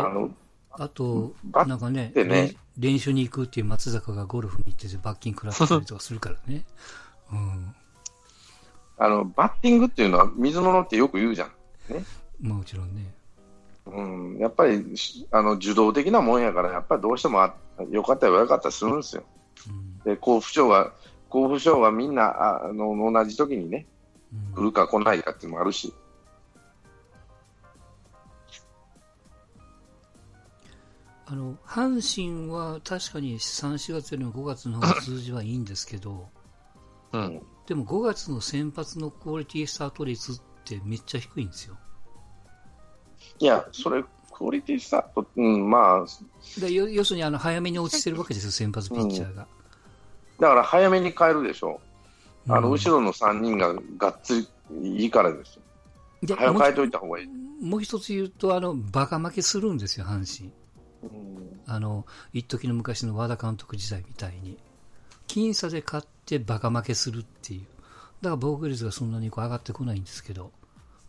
[0.71, 6.65] あと、なんかねてね練練習に行くっていう松坂がゴルフに行ってて罰金食らってたりとかするからね。
[7.31, 7.75] うん。
[8.97, 11.51] あの、バッティングっていうのは水物ってよく言うじゃん。
[12.41, 13.13] まあもちろんね。
[13.85, 17.55] うん、やっぱりしあの受動的なもんやから、やっぱりどうしてもあ
[17.91, 19.23] 良かったり悪かったりするんですよ。
[19.67, 19.99] うん。
[20.11, 20.93] で、甲府賞が、
[21.29, 23.87] 甲府賞がみんなああの同じ時にね、
[24.33, 25.93] うん来るか来ないかっていうのもあるし、
[31.27, 36.27] あの、阪神は確かに3、4月よりも5月の方が数字はいいんですけど、
[37.13, 37.41] うん。
[37.65, 41.77] でも5月の先発のクオリティスタート率っってめっちゃ低いんですよ。
[43.39, 49.47] いや、それ、クオリティスタート、うん、まあ、で要要するにあの早めに落ちてるわけですよ、先発ピッチャーが。
[50.39, 51.79] だから早めに変えるでしょ。
[52.47, 55.61] あの、うん後ろの3人ががっつりいいからですよ。
[56.23, 57.27] う早く変えといた方がいい。
[57.61, 60.51] もう一つ言うと、あの、バカ負けするんですよ、阪神。
[61.03, 61.35] うん
[61.67, 64.57] あの、一時の昔の和田監督時代みたいに。
[65.27, 67.61] 僅差で勝ってバカ負けするっていう。
[68.21, 70.51] だから防御率がそんなにこう上がってこないんですけど、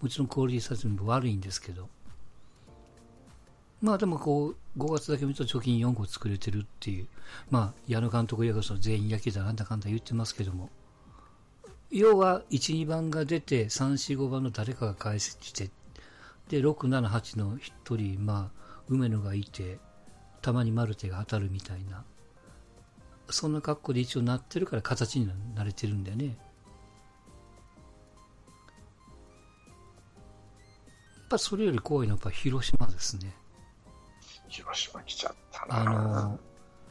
[0.00, 1.88] もちろんクオリティ差も悪いんですけど、
[3.82, 7.06] まあでもこう、5月だけ見ると貯金4個作れてるっていう、
[7.50, 10.70] まあ矢野監督やこそ全員野球だなんだかんだ言ってますけども、
[11.90, 15.70] 要は1、2番が出て3、4、5番の誰かが返して、
[16.48, 19.78] で、6、7、8の1人、まあ、梅野がいて、
[20.42, 22.04] たまにマルテが当たるみたいな、
[23.30, 26.26] そんな格好で一応なってるから形になれてるんだよね。
[26.26, 26.36] やっ
[31.28, 33.34] ぱそれより怖いのはやっぱ広島ですね。
[34.56, 35.92] 広島来ちゃったあな。
[35.92, 36.40] の、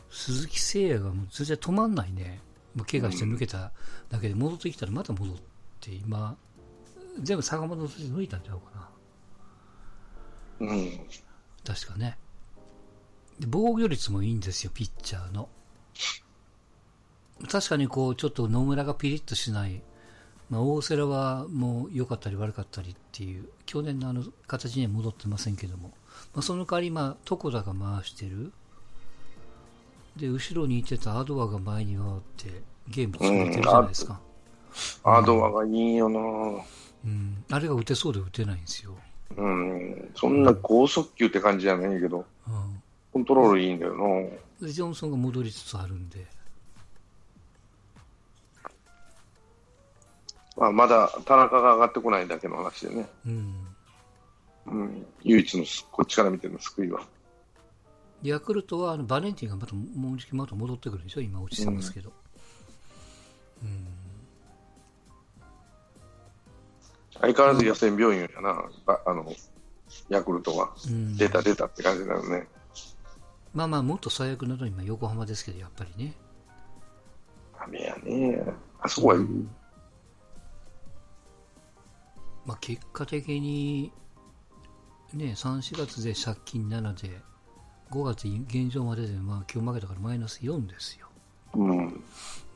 [0.09, 2.41] 鈴木誠也がもう全然止まんないね。
[2.75, 3.71] もう怪我して抜けた
[4.09, 5.37] だけで戻ってきたらまた戻っ
[5.79, 6.37] て、今、
[7.21, 8.89] 全部坂本の筋抜いたんちゃうか
[10.59, 10.67] な。
[10.67, 10.91] うん。
[11.65, 12.17] 確かね。
[13.39, 15.49] で防御率もいいんですよ、ピッチャーの。
[17.51, 19.81] 確かにこう、ちょっと野村がピリッとしない。
[20.49, 25.91] まあ、大瀬良はもう良かったり悪かったりっていう、去年のあの形には戻ってませんけども、
[26.33, 28.51] まあ、その代わり今、床田が回してる。
[30.15, 34.19] で、後ろにいてたアドアが前に回って、ゲーム作れてるじゃないですか。
[35.03, 36.19] アドアがいいよな。
[37.05, 37.43] うん。
[37.49, 38.95] あれが打てそうで打てないんですよ。
[39.37, 40.11] うん。
[40.15, 42.83] そんな高速球って感じじゃないけど、うん。
[43.11, 44.67] コントロールいいんだよな。
[44.67, 46.25] でジョンソンが戻りつつあるんで。
[50.55, 53.09] まあ、まだ田中が上がってこないだけの話でね。
[53.25, 53.67] うん。
[54.67, 55.05] うん。
[55.23, 57.05] 唯一のすこっちから見ての救いは。
[58.23, 62.11] ヤクルトはあのバレンティンがまたもうじきまた戻ってくるでしょ、今落ちてますけど。
[67.21, 69.31] 相変わらず野戦病院やな、ばあの、
[70.09, 70.71] ヤクルトは。
[70.87, 72.47] うん出た出たって感じだよね。
[73.53, 76.13] まあまあ、もっと最悪なのは今、横浜ですけど、やっぱりね。
[77.57, 78.43] 雨やね。
[78.81, 79.15] あそこは、
[82.45, 83.91] まあ、結果的に、
[85.13, 87.21] ね、3、4月で借金7で、
[87.91, 91.07] 5月現状までで、まあ、今日負けたからマイナス4ですよ。
[91.55, 92.03] うん。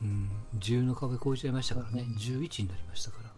[0.02, 3.30] うん、10の壁超えちゃいましたからね、11になりましたから。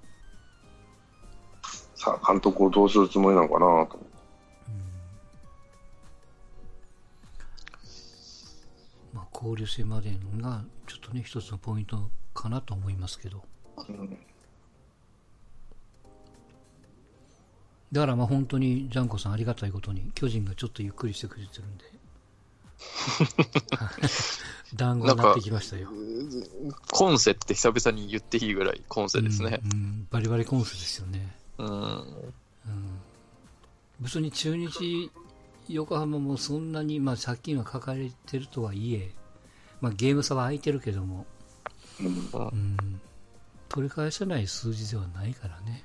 [1.95, 3.99] さあ、監督をどうするつもりなのかなと。
[9.15, 13.45] まあ、交流戦までのが、ちょっとね、一つのポイントかなと思いますけど。
[17.93, 21.85] だからまあ本当にジャンコさんありがたいことに巨人がちょっとゆっくりしてくれてるんで。
[24.75, 25.89] 団子になってきましたよ、
[26.91, 29.61] コンセって久々に言っていいぐらいコンセですね。
[29.65, 30.07] うんうん。
[30.11, 31.69] バリバリコンスですよね、うん。
[31.69, 31.71] う
[32.71, 33.01] ん、
[34.01, 35.11] 別に中日
[35.69, 39.11] 横浜もそんなに、まあ、借金は抱えてるとはいえ、
[39.81, 41.27] まあ、ゲーム差は空いてるけども、
[42.01, 43.01] うん、
[43.69, 45.85] 取り返せない数字ではないからね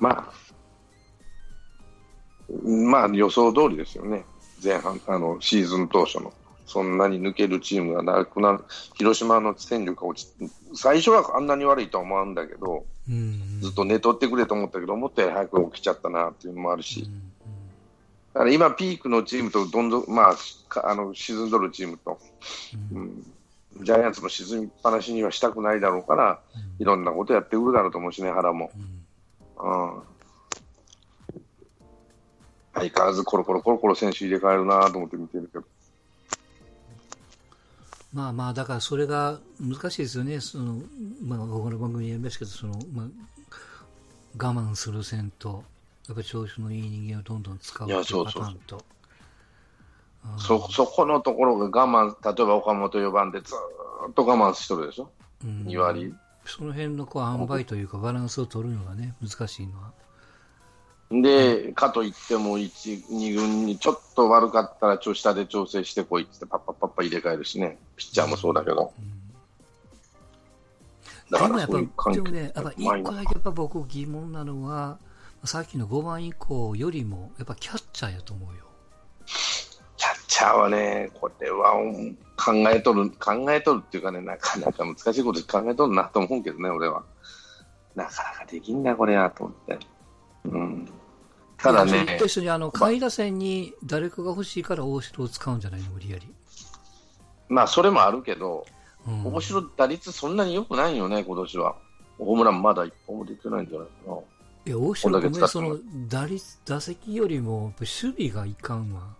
[0.00, 0.32] まあ、
[2.64, 4.24] まあ予想通りですよね。
[4.62, 6.32] 前半、あの、シーズン当初の。
[6.66, 8.64] そんなに抜けるチームがなくなる。
[8.94, 10.30] 広島の戦力が落ち、
[10.74, 17.00] 最初はあんなに悪いとは思うんだけど、うんずっと寝取ってくれと思ったけど、思ったより早く起きちゃったなっていうのもあるし。
[17.00, 17.32] うん
[18.34, 20.36] だから今、ピークのチームとどんどん、まあ、
[20.68, 22.20] かあの沈んどるチームと、
[22.92, 23.26] うん、
[23.82, 26.40] ジャイアンツも沈みっぱなしにはしたくないだろうから、
[26.78, 28.70] いろんなことやってくるだろうと思うしね、原も。
[28.74, 30.02] うん。
[32.74, 35.64] 相変わらずコロコロコロコロ選手入れ替えるなと思って見てるけど。
[38.14, 40.76] まあまあ、だからそれが難しいですよね、その
[41.22, 43.06] まあ、他の番組でやりましたけど、そのまあ、
[44.38, 45.62] 我慢する線と、
[46.06, 48.44] やっぱり調子のいい人間をどんどん使ういやっていうパそう
[50.38, 55.10] そうそ、そこのところが我慢、例えば岡本4番でずーっと我慢しとるでしょ、
[55.44, 55.64] うん。
[55.66, 56.14] 2割？
[56.48, 59.92] その辺のこう塩梅というか、バランスを取るのがね、難しいのは。
[61.10, 68.92] で、かといっても1、2軍にちょっと悪かったら、下で調整してこいって、パッパッパッパ入れ替えるしね、ピッチャーもそうだけど。
[71.30, 74.98] だからでもやっぱり、そういう環境でもね、やっぱ一個だけやっぱ僕疑問なのは、
[75.44, 78.67] さっきの5番以降よりも、やっぱキャッチャーやと思うよ。
[80.28, 81.72] チチャーはね、これは
[82.36, 87.02] 考えとる、考えとるっていうかね、なかなか難しいこと考えとるなと思うけどね、俺は。
[87.96, 89.78] なかなかできんな、これやと思って。
[90.44, 90.88] うん。
[91.56, 92.16] ただね。
[92.18, 96.32] と一緒にあの、下位打線に誰かが欲しいから大城を使うんじゃないの、無理やり。
[97.48, 98.64] まあ、それもあるけど、
[99.06, 101.74] うん、大城打率そんなに良くないよね、今年は。
[102.18, 104.18] ホームランまだ一本も出てないんじゃないかな。
[104.66, 109.17] いや、大城君その打率、打席よりも守備がいかんわ。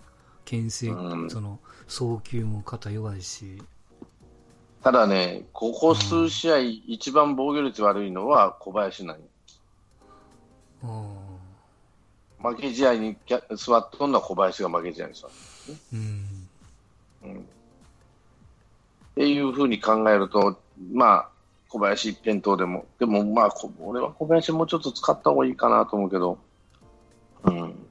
[0.49, 3.63] 牽制、うん、その送球も肩弱いし。
[4.83, 9.17] ただね、ここ数試合、うん、一番防御率悪いのは小林なん
[12.41, 13.17] 負け試合に
[13.57, 16.49] 座っとんのは小林が負け試合に座って、ね、うん、
[17.25, 17.41] うん。
[17.41, 17.43] っ
[19.17, 20.59] ていうふうに考えると、
[20.93, 21.29] まあ、
[21.69, 26.39] 小林一辺倒でも、でもまあ、俺は小林もうちょっと使った方がいいかなと思うけど、
[27.45, 27.88] うん。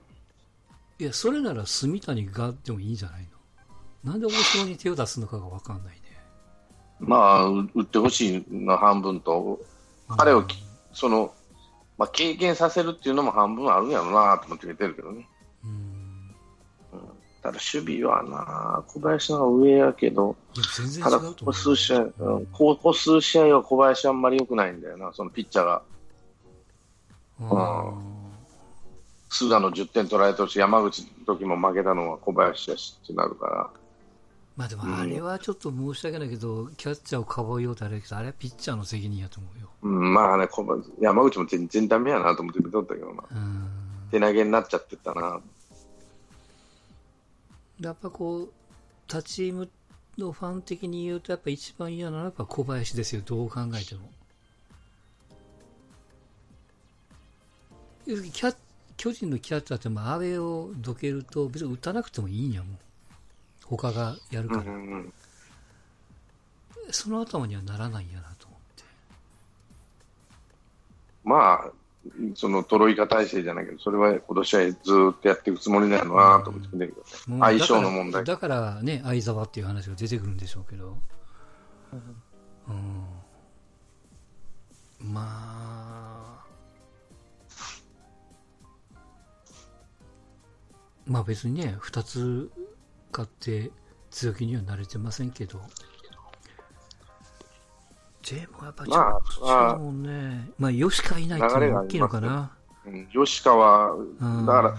[0.99, 3.27] いや、それなら住谷がでもいいんじゃない
[4.03, 4.11] の？
[4.11, 6.01] なんで大城に手を出すのかが分かんないね。
[6.99, 9.59] まあ、打ってほしいの半分と、
[10.17, 10.43] 彼を、
[10.93, 11.33] その、
[11.99, 15.27] まあ、経験させるっていうのも半分あるんやろうなと思って見てるけどね。
[15.63, 16.35] うん、
[17.43, 20.35] ただ守備はな、小林の方が上やけど、
[21.03, 25.81] ただここ数試合、うん、ここ数試合は小林あんまり良くないんだよな、そのピッチャーが。
[27.39, 28.16] うん
[29.29, 33.69] 菅野10点取られてるし、山口の時も負けたのは小林やしってなるから。
[34.55, 39.69] まあでもあれはちょっと申し訳ないけど、うん、キャッチャーをかばうようとあれけど、あれはピッチャーの責任やと思うよ。
[39.83, 40.47] うん、まあね、
[40.99, 43.23] 山口も全然ダメやなと思って見とったけどな。
[44.09, 45.39] 手投げになっちゃってたな。
[47.79, 48.49] やっぱこう、
[49.07, 49.69] 他チーム
[50.17, 54.09] のファン的に言うと、やっぱ一番嫌なのはやっぱ小林ですよ、どう考えても。
[58.07, 58.55] キャッ
[58.97, 62.79] 巨人のキャッチャーって、まあ、阿部をどけると、別に打たなくてもいいんやもん。
[63.63, 64.63] 他がやるから。
[64.63, 65.13] うんうん、
[66.89, 68.83] その頭にはならないんやなと思って。
[71.23, 71.71] まあ、
[72.35, 74.75] そのトロイカ体制じゃないけど、それは今年はずっ
[75.21, 77.03] とやっていくつもりなのなと思ってるけど、
[77.35, 78.23] うん、相性の問題。
[78.23, 80.97] だからね、相沢っていう話が出てくるんでしょうけど、
[82.67, 82.71] う
[85.03, 85.76] ん、まあ、
[91.07, 92.51] まあ別にね、2つ
[93.11, 93.71] 買って
[94.11, 95.61] 強気には慣れてませんけど、
[98.21, 100.49] J もやっぱちょっともんね。
[100.59, 102.51] まあ、吉川いないっていうの大きいのかな。
[102.85, 104.75] うん、吉川、だから、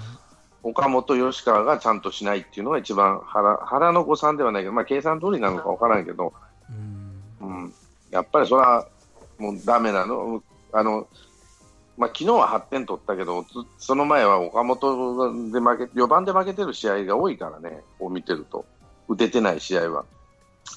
[0.63, 6.35] 岡本、吉川がちゃんとしないっていうのが一番腹、腹の誤算ではないけど、まあ、計算通りなのか分からんけど、
[7.41, 7.75] うん、うん、
[8.11, 8.87] やっぱりそれは
[9.39, 10.43] もうだめなの。
[10.71, 11.09] あの
[11.99, 13.45] まあ昨日は8点取ったけど、
[13.77, 18.65] その前は岡本で負け、4番で負けてる試合が多いからね、こう見てると。
[19.09, 20.05] 打ててない試合は。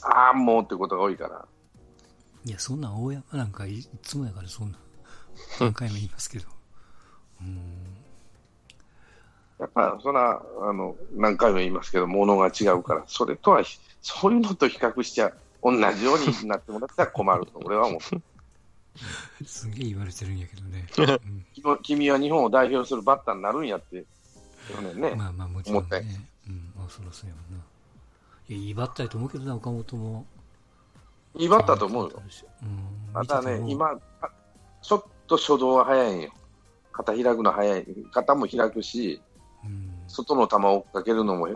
[0.03, 1.45] ああ、もうってことが多いから。
[2.43, 4.79] いや、そんな大山なんかいつもやから、そんな、
[5.59, 6.47] 何回も言いますけど。
[7.41, 7.57] うん。
[9.59, 13.61] やっぱ、そんな、あの、何回も言いますけど、ものが違うから、それとは、
[14.01, 15.31] そういうのと比較しちゃ、
[15.61, 17.99] 同じようになってもらったら困ると、俺は思う。
[19.45, 20.87] すげえ言われてるんやけどね。
[21.65, 24.05] うん、君は日本を代表するバッターになるんやって、
[24.67, 25.15] 去年ね。
[25.15, 27.63] まあまあもちろん、ね、うん、まあそろそろやもんな。
[28.49, 30.25] いや、いいバッターやと思うけどな、岡本も。
[31.35, 32.21] いいバッターと思うよ。
[32.63, 33.97] うん、またね、今、
[34.81, 36.31] ちょっと初動は早いんよ。
[36.91, 37.85] 肩開くの早い。
[38.11, 39.21] 肩も開くし、
[39.63, 41.47] うん、外の球を追っかけるのも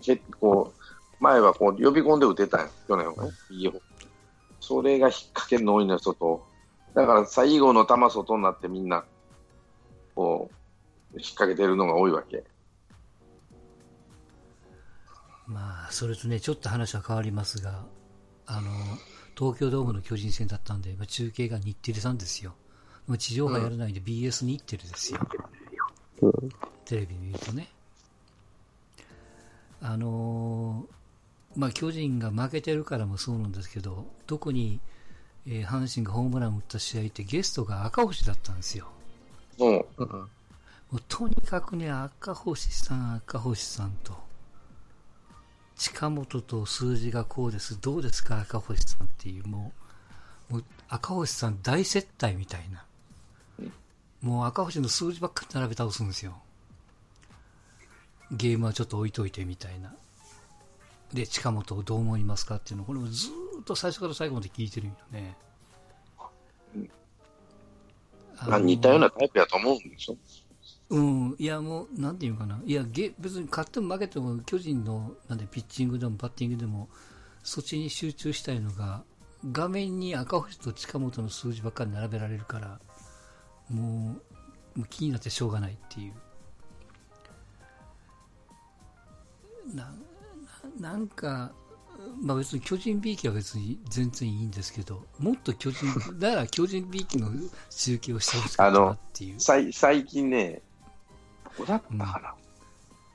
[0.00, 0.72] 結構、
[1.18, 3.30] 前はこう呼び込んで打てたんよ、去年はね。
[3.50, 3.80] いい方
[4.60, 6.44] それが引っ掛けるの多いのよ、外。
[6.96, 9.04] だから最後の球外になってみんな、
[10.14, 10.50] こ
[11.12, 12.42] う、引っ掛けてるのが多いわけ。
[15.46, 17.84] まあ、それとね、ちょっと話は変わりますが、
[18.46, 18.70] あの、
[19.38, 22.54] 東京ドームの巨人戦だったんで、まあ、中継が日テレさんですよ。
[23.18, 25.20] 地上波やらないんで BS 日テレですよ。
[26.22, 26.32] うん、
[26.86, 27.68] テレビ見るとね。
[29.82, 34.80] あのー、まあ、巨人が負けてるからもそうなんですけど、特に
[35.48, 38.88] えー、阪神がホームランを打った試合ってゲストが赤星だったんですよ。
[39.58, 39.84] うん。
[40.90, 44.12] もうとにかくね、赤星さん、赤星さんと、
[45.76, 49.72] 近本と数字がこうです、どうですか、赤星さんっていう、も
[50.50, 52.84] う、もう赤星さん大接待みたいな。
[54.22, 56.40] もう赤星の数字ばっかり並べ倒すんですよ。
[58.32, 59.94] ゲームはちょっと置いといてみたいな。
[61.12, 63.28] で、近本をどう思いますかっていうのを、これもず
[63.60, 65.36] っと最初から最後まで聞いてるんよね。
[68.46, 70.16] まあ、似たようなタイプやと思うんでしょ
[70.88, 76.88] うん、いやもう、なんていうかな、いや、ゲ別に勝っても負けても、巨人のなんでピッチングでもバッティングでも、
[77.42, 79.02] そっちに集中したいのが、
[79.50, 82.80] 画面に赤星と近本の数字ばっかり並べられるから、
[83.68, 84.16] も
[84.76, 86.14] う、もう気になってしょうがないっていう。
[89.74, 89.92] な
[90.80, 91.52] ななんか、
[92.20, 95.86] まあ別に巨人 B 期は別に全然いいんですけど、もっと巨人、
[96.18, 97.30] だから巨人 B 期の
[97.70, 99.40] 中継をしてほしかったなっていう。
[99.40, 100.62] さい最近ね、
[101.44, 102.34] どこだったかな、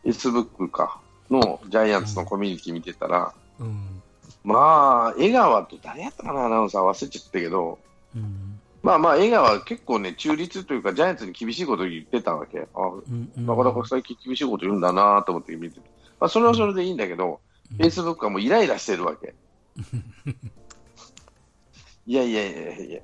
[0.04, 4.02] Facebook かのジャイアンツのコミュニティ見てたら、うん。
[4.44, 7.80] まあ、江川と誰やったかな、アナウンサー忘れちゃったけど、
[8.16, 8.60] うん。
[8.82, 12.68] まあまあ、江川結構ね、中立というか、ジャイアンツに厳しいこと言ってたわけ。
[12.74, 15.82] あうんうんなかなか最近厳しいこと言うんだなと思って見てて。
[16.20, 17.40] まあ、それはそれでいいんだけど、
[17.78, 19.34] フェイスブックはもうイライラしてるわけ。
[22.08, 23.00] いやいやいやいや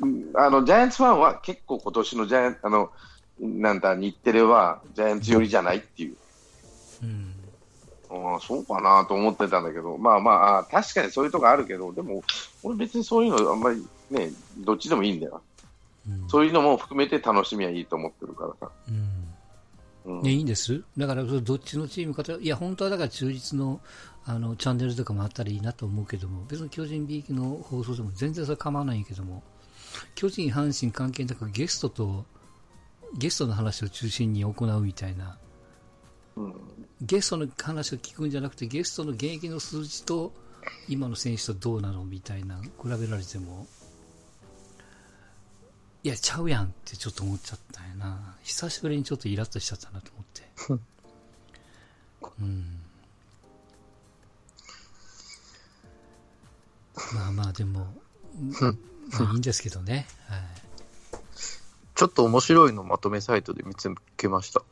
[0.00, 2.90] うんあの、ジャイアンツファンは結構今年のジャイアンあの、
[3.40, 6.16] なんだ、日テレはジャイアンツ寄りじゃないっていう。
[7.02, 7.34] うん。
[8.10, 12.22] ああそうかなと思ってたんだけど、まあまああ、確かにそういうとこあるけど、でも、
[12.62, 15.42] 俺別にそういうのあんまりね、どっちでもいいんだよ。
[16.08, 18.72] うんそういうのも含めて楽しみはいいと思ってるからさ。
[18.88, 18.90] う
[20.10, 20.18] ん。
[20.18, 20.82] うんね、いいんです。
[20.96, 23.80] だから、どっちのチームかと、いや、本当はだから中立の、
[24.24, 29.42] あの、チャンネルとかもあったらいいなと思うけども、別に巨人 B 期の放送でも全然それ構わないけども、
[30.14, 32.24] 巨人、阪神関係なくゲストと、
[33.16, 35.38] ゲストの話を中心に行うみたいな、
[36.36, 36.54] うん
[37.00, 40.32] ゲストの話を聞くんじゃなくて、ゲストの現役の数字と、
[40.88, 43.66] 今の選手とどうなのみたいな、比べられても、
[46.02, 48.36] いや、ちゃうやんってちょっと思っちゃったんやな。
[48.42, 50.82] 久しぶりにちょっとイラッとしちゃったなと思って。
[52.40, 52.80] うん。
[57.14, 57.86] まあまあ、でも、
[58.60, 60.06] まあいいんですけどね。
[60.26, 60.40] はい。
[61.94, 64.62] ちょっと面白いのまとめサイトで見つけました。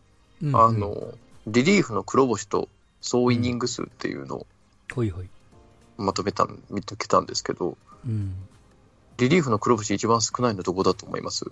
[0.42, 1.14] うんあ、の、
[1.46, 2.68] リリーフの黒星と
[3.00, 4.46] 総イニング数っていうのを
[4.94, 5.28] ほいほい。
[5.96, 8.34] まとめた、見つけたんですけど、うん。
[9.16, 11.44] リリーフの黒星一番少ないのどこだと思います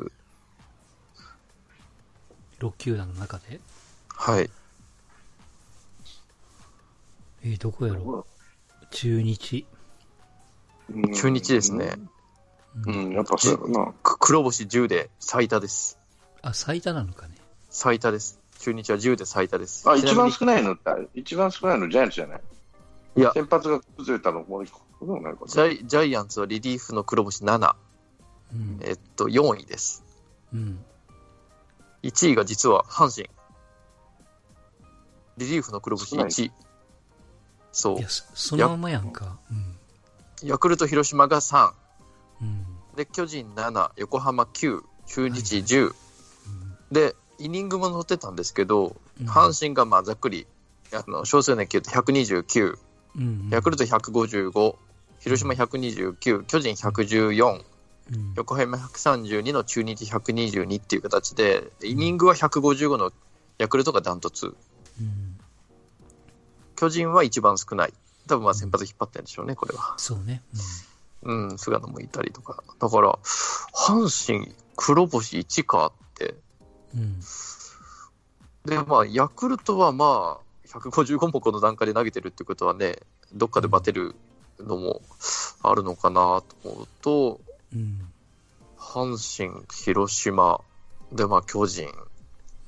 [2.60, 3.60] ？6球団の中で？
[4.08, 4.50] はい。
[7.42, 8.26] えーどこやろ
[8.82, 8.86] う？
[8.90, 9.66] 中日。
[10.90, 11.94] うん中日ですね。
[12.86, 13.92] うん、やっぱそうやろな。
[14.02, 15.98] く黒星10で最多です。
[16.42, 17.34] あ、最多なのかね。
[17.70, 18.40] 最多です。
[18.58, 19.88] 中日は10で最多です。
[19.88, 22.40] あ、一番少ないのって、一番少ないのジャイアンツじゃない？
[23.16, 24.80] いや先発が崩れたのもう一個。
[25.20, 27.74] ないかジャイジャイアンツはリリーフの黒星7、
[28.52, 28.80] うん。
[28.82, 30.02] えっと、4位です。
[30.52, 30.84] うん。
[32.02, 33.30] 1位が実は阪神。
[35.36, 36.50] リリーフの黒星1。
[37.72, 39.38] そいや、そそのままやんか。
[39.50, 39.73] うん。
[40.44, 40.48] う。
[40.48, 41.72] ヤクルト、広島が3。
[42.42, 42.66] うん。
[42.96, 45.88] で、巨人7、横浜9、中日10。
[45.88, 45.94] うん
[46.92, 50.46] で、イニングも載ってたんですけど、うん阪神がまあざっくり、
[50.92, 52.78] あの小数年球と129、
[53.16, 53.48] うん。
[53.50, 54.76] ヤクルト155、
[55.20, 57.62] 広島129、巨人114、
[58.12, 58.34] うん。
[58.36, 63.12] 横浜132の中日122っていう形で、イニングは155の
[63.58, 64.54] ヤクルトがダントツ。
[65.00, 65.38] うん。
[66.76, 67.94] 巨人は一番少ない。
[68.26, 69.94] 多分まあ先発引っ張ってるんでしょうね、これは。
[69.96, 70.42] そうね。
[71.22, 72.62] うん、菅野もいたりとか。
[72.78, 73.18] だから、
[73.74, 76.34] 阪神黒星1かって。
[76.94, 77.00] うん。
[77.00, 77.20] うん。
[78.66, 82.98] で、まあ、ヤクルトはまあ、155もこの段階で投げてるってことはね、
[83.32, 84.14] どっかでバテる
[84.60, 85.02] のも
[85.62, 87.40] あるのかなと思うと、
[87.74, 88.08] うん。
[88.78, 89.16] 阪
[89.48, 90.60] 神、広島、
[91.12, 91.88] で、まあ、巨人。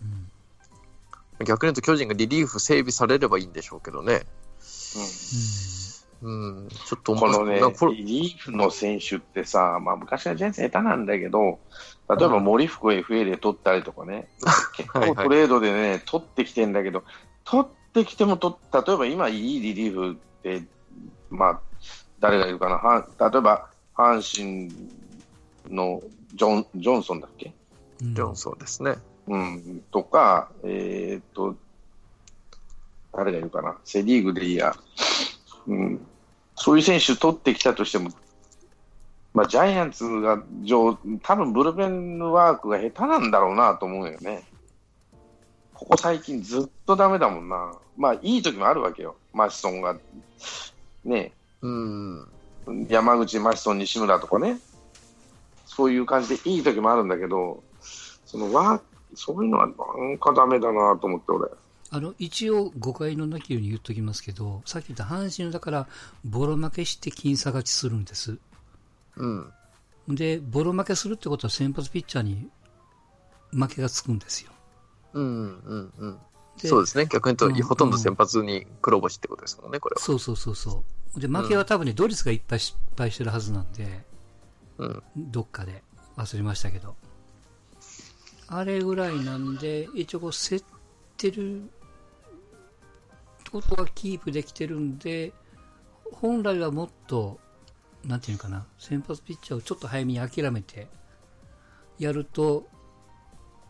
[0.02, 1.44] うん。
[1.44, 4.24] 逆に言うと巨人がリリーフ整備されればいいんでしょうけどね。
[6.22, 6.30] う
[6.64, 7.60] ん、ちょっとこのね
[7.94, 11.58] リリーフの選手ってさ、まあ、昔はジャイアンツ下手なんだけど、
[12.08, 14.28] 例えば森福を FA で取ったりとかね、
[14.76, 17.04] 結はいはい構トレードでね、取ってきてんだけど、
[17.44, 20.64] 取ってきてもと、例えば今いいリリーフって、
[21.28, 21.60] まあ、
[22.18, 24.72] 誰がいるかな、は例えば阪神
[25.68, 26.02] の
[26.34, 27.52] ジョンジョンソンだっけ？
[28.02, 28.14] うん。
[28.14, 28.94] ジョンソンですね。
[29.28, 31.56] うん、とか、えーっと、
[33.16, 34.76] 誰がいるかな、セ・リーグでいいや、
[35.66, 36.06] うん、
[36.54, 38.10] そういう選手取ってきたとしても、
[39.32, 44.44] まあ、ジャイアンツが上、多分ブルペンワークが下手なんだろうなと思うよね。
[45.74, 47.74] ここ最近ずっとダメだもんな。
[47.98, 49.16] まあ、いい時もあるわけよ。
[49.34, 49.96] マシソンが、
[51.04, 52.28] ね、うん。
[52.88, 54.58] 山口、マシソン、西村とかね。
[55.66, 57.62] そういう感じでいい時もあるんだけど、
[58.24, 61.50] そのワーク、そういうのはなんかダメだなと思って、俺。
[61.90, 65.88] あの、一応誤解のなきように言っときますけど、さっき言った阪神だから、
[66.24, 68.38] ボロ負けして僅差勝ちするんです。
[69.16, 69.52] うん。
[70.08, 72.48] で、ボロ負けするってことは先発ピッチャーに
[73.52, 74.50] 負けがつくんですよ。
[75.14, 76.18] うんうんうん。
[76.60, 77.06] でそうですね。
[77.06, 80.00] 逆に言うと、うんほとんど先発に黒星ってことですもんね、これは。
[80.00, 80.84] そうそうそうそ
[81.16, 81.20] う。
[81.20, 84.04] で、負けは多分ね、ドリスがいっぱい失敗してるはずなんで、
[84.78, 85.02] うん。
[85.16, 85.82] どっかで
[86.16, 86.94] 忘れましたけど。
[88.48, 90.62] あれぐらいなんで、一応こう、競っ
[91.16, 91.68] てる
[93.60, 95.32] ことはキープできてるんで、
[96.12, 97.38] 本来はもっと、
[98.04, 100.88] なんていうのかな、先発ピッチャーをちょっと早めに諦めて、
[101.98, 102.68] やると、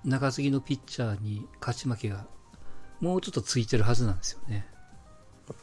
[0.05, 2.27] 中継ぎのピッチャーに勝ち負けが、
[3.01, 4.67] もうちょっとついてるはずなんですよね。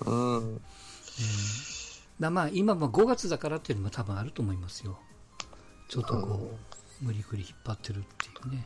[0.06, 0.62] うん。
[2.20, 5.00] だまあ今も5月だからっていうのも多分あると思いますよ。
[5.90, 6.58] ちょっとこ
[7.02, 8.66] う、無理くり引っ張ってるっていうね。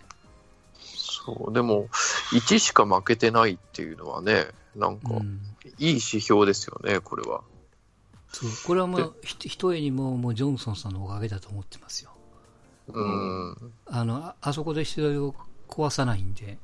[0.80, 1.54] そう。
[1.54, 1.88] でも、
[2.32, 4.48] 1しか負けてないっていうのはね、
[4.78, 5.42] なんかう、ん。
[5.78, 7.42] いい指標ですよね、これは。
[8.32, 8.50] そう。
[8.66, 12.12] これはもう、ひひとえにもう、もうジョンソンさんのおかげだと思ってますよ。
[12.88, 13.58] うん。
[13.90, 15.36] やあの、ああそこで出題を
[15.68, 16.58] 壊さないんで。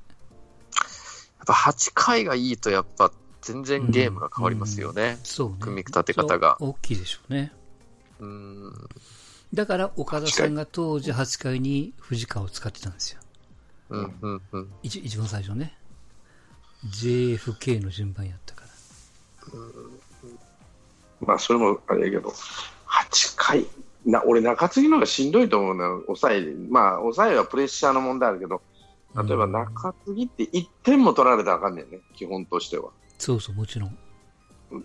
[1.43, 3.11] っぱ8回がいいと、やっぱ
[3.41, 5.19] 全然ゲームが変わりますよね。
[5.23, 5.55] そうね。
[5.59, 7.51] 組み立て方が大きいでしょうね。
[8.19, 8.73] うん。
[9.53, 13.19] だから、岡田さんが当時8回に藤川を使ってたんですよ。
[13.89, 14.73] うん、うん、うん。
[14.81, 15.77] 一一番最初ね。
[16.87, 18.69] JFK の順番やったから。
[21.25, 22.33] まあ、それもあれやけど、
[22.87, 23.65] 8回、
[24.05, 26.53] な俺、中継ぎの方がしんどいと思うのよ、抑えで。
[26.69, 28.61] まあ、抑えはプレッシャーの問題あるけど、
[29.15, 32.89] 例えば中継ぎって1点も取られたらあかんねんね、基本としては。
[33.17, 33.97] そうそう、もちろん。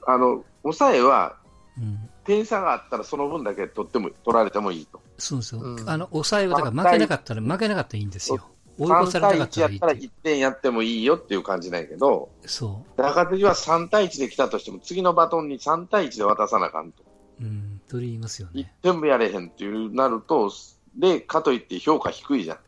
[0.07, 1.37] あの、抑えは、
[1.79, 1.99] うん。
[2.25, 5.01] 点差があったらその分だけ取っても、取られてもいいと。
[5.17, 5.63] そうですよ。
[5.63, 8.45] うんあの、抑えは、だから負けなかったら、負けなかったらいいんですよ。
[8.79, 17.03] 追い越さ3対れなかっ1たらいいっていうやったら1点やってもいいよっていう感じなんやけど、そ中継ぎは3対1で来たとしても、次のバトンに3対1で渡さなあかんと。
[17.41, 17.45] う。
[17.45, 17.81] うん。
[17.89, 18.75] と言いますよ1ね。
[18.83, 20.51] 点もやれへんっていうなると、
[20.97, 22.59] で、かといって評価低いじゃん。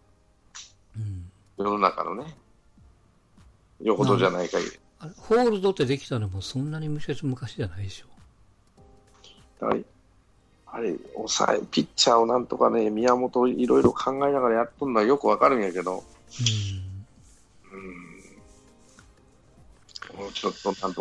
[0.96, 1.30] うん。
[1.58, 2.36] 世の中のね。
[3.82, 4.72] よほどじゃない限り。
[5.16, 8.06] ホールドってできたのもそんなに昔じゃないでしょ。
[9.60, 9.74] だか
[10.72, 16.04] らあれ、抑え、ピッチャーをなんとかね、宮本いろいろ考えながらやっとるのはよくわかるんやけど、
[17.72, 17.78] うん。
[20.16, 20.98] うん、もうちょっとなんと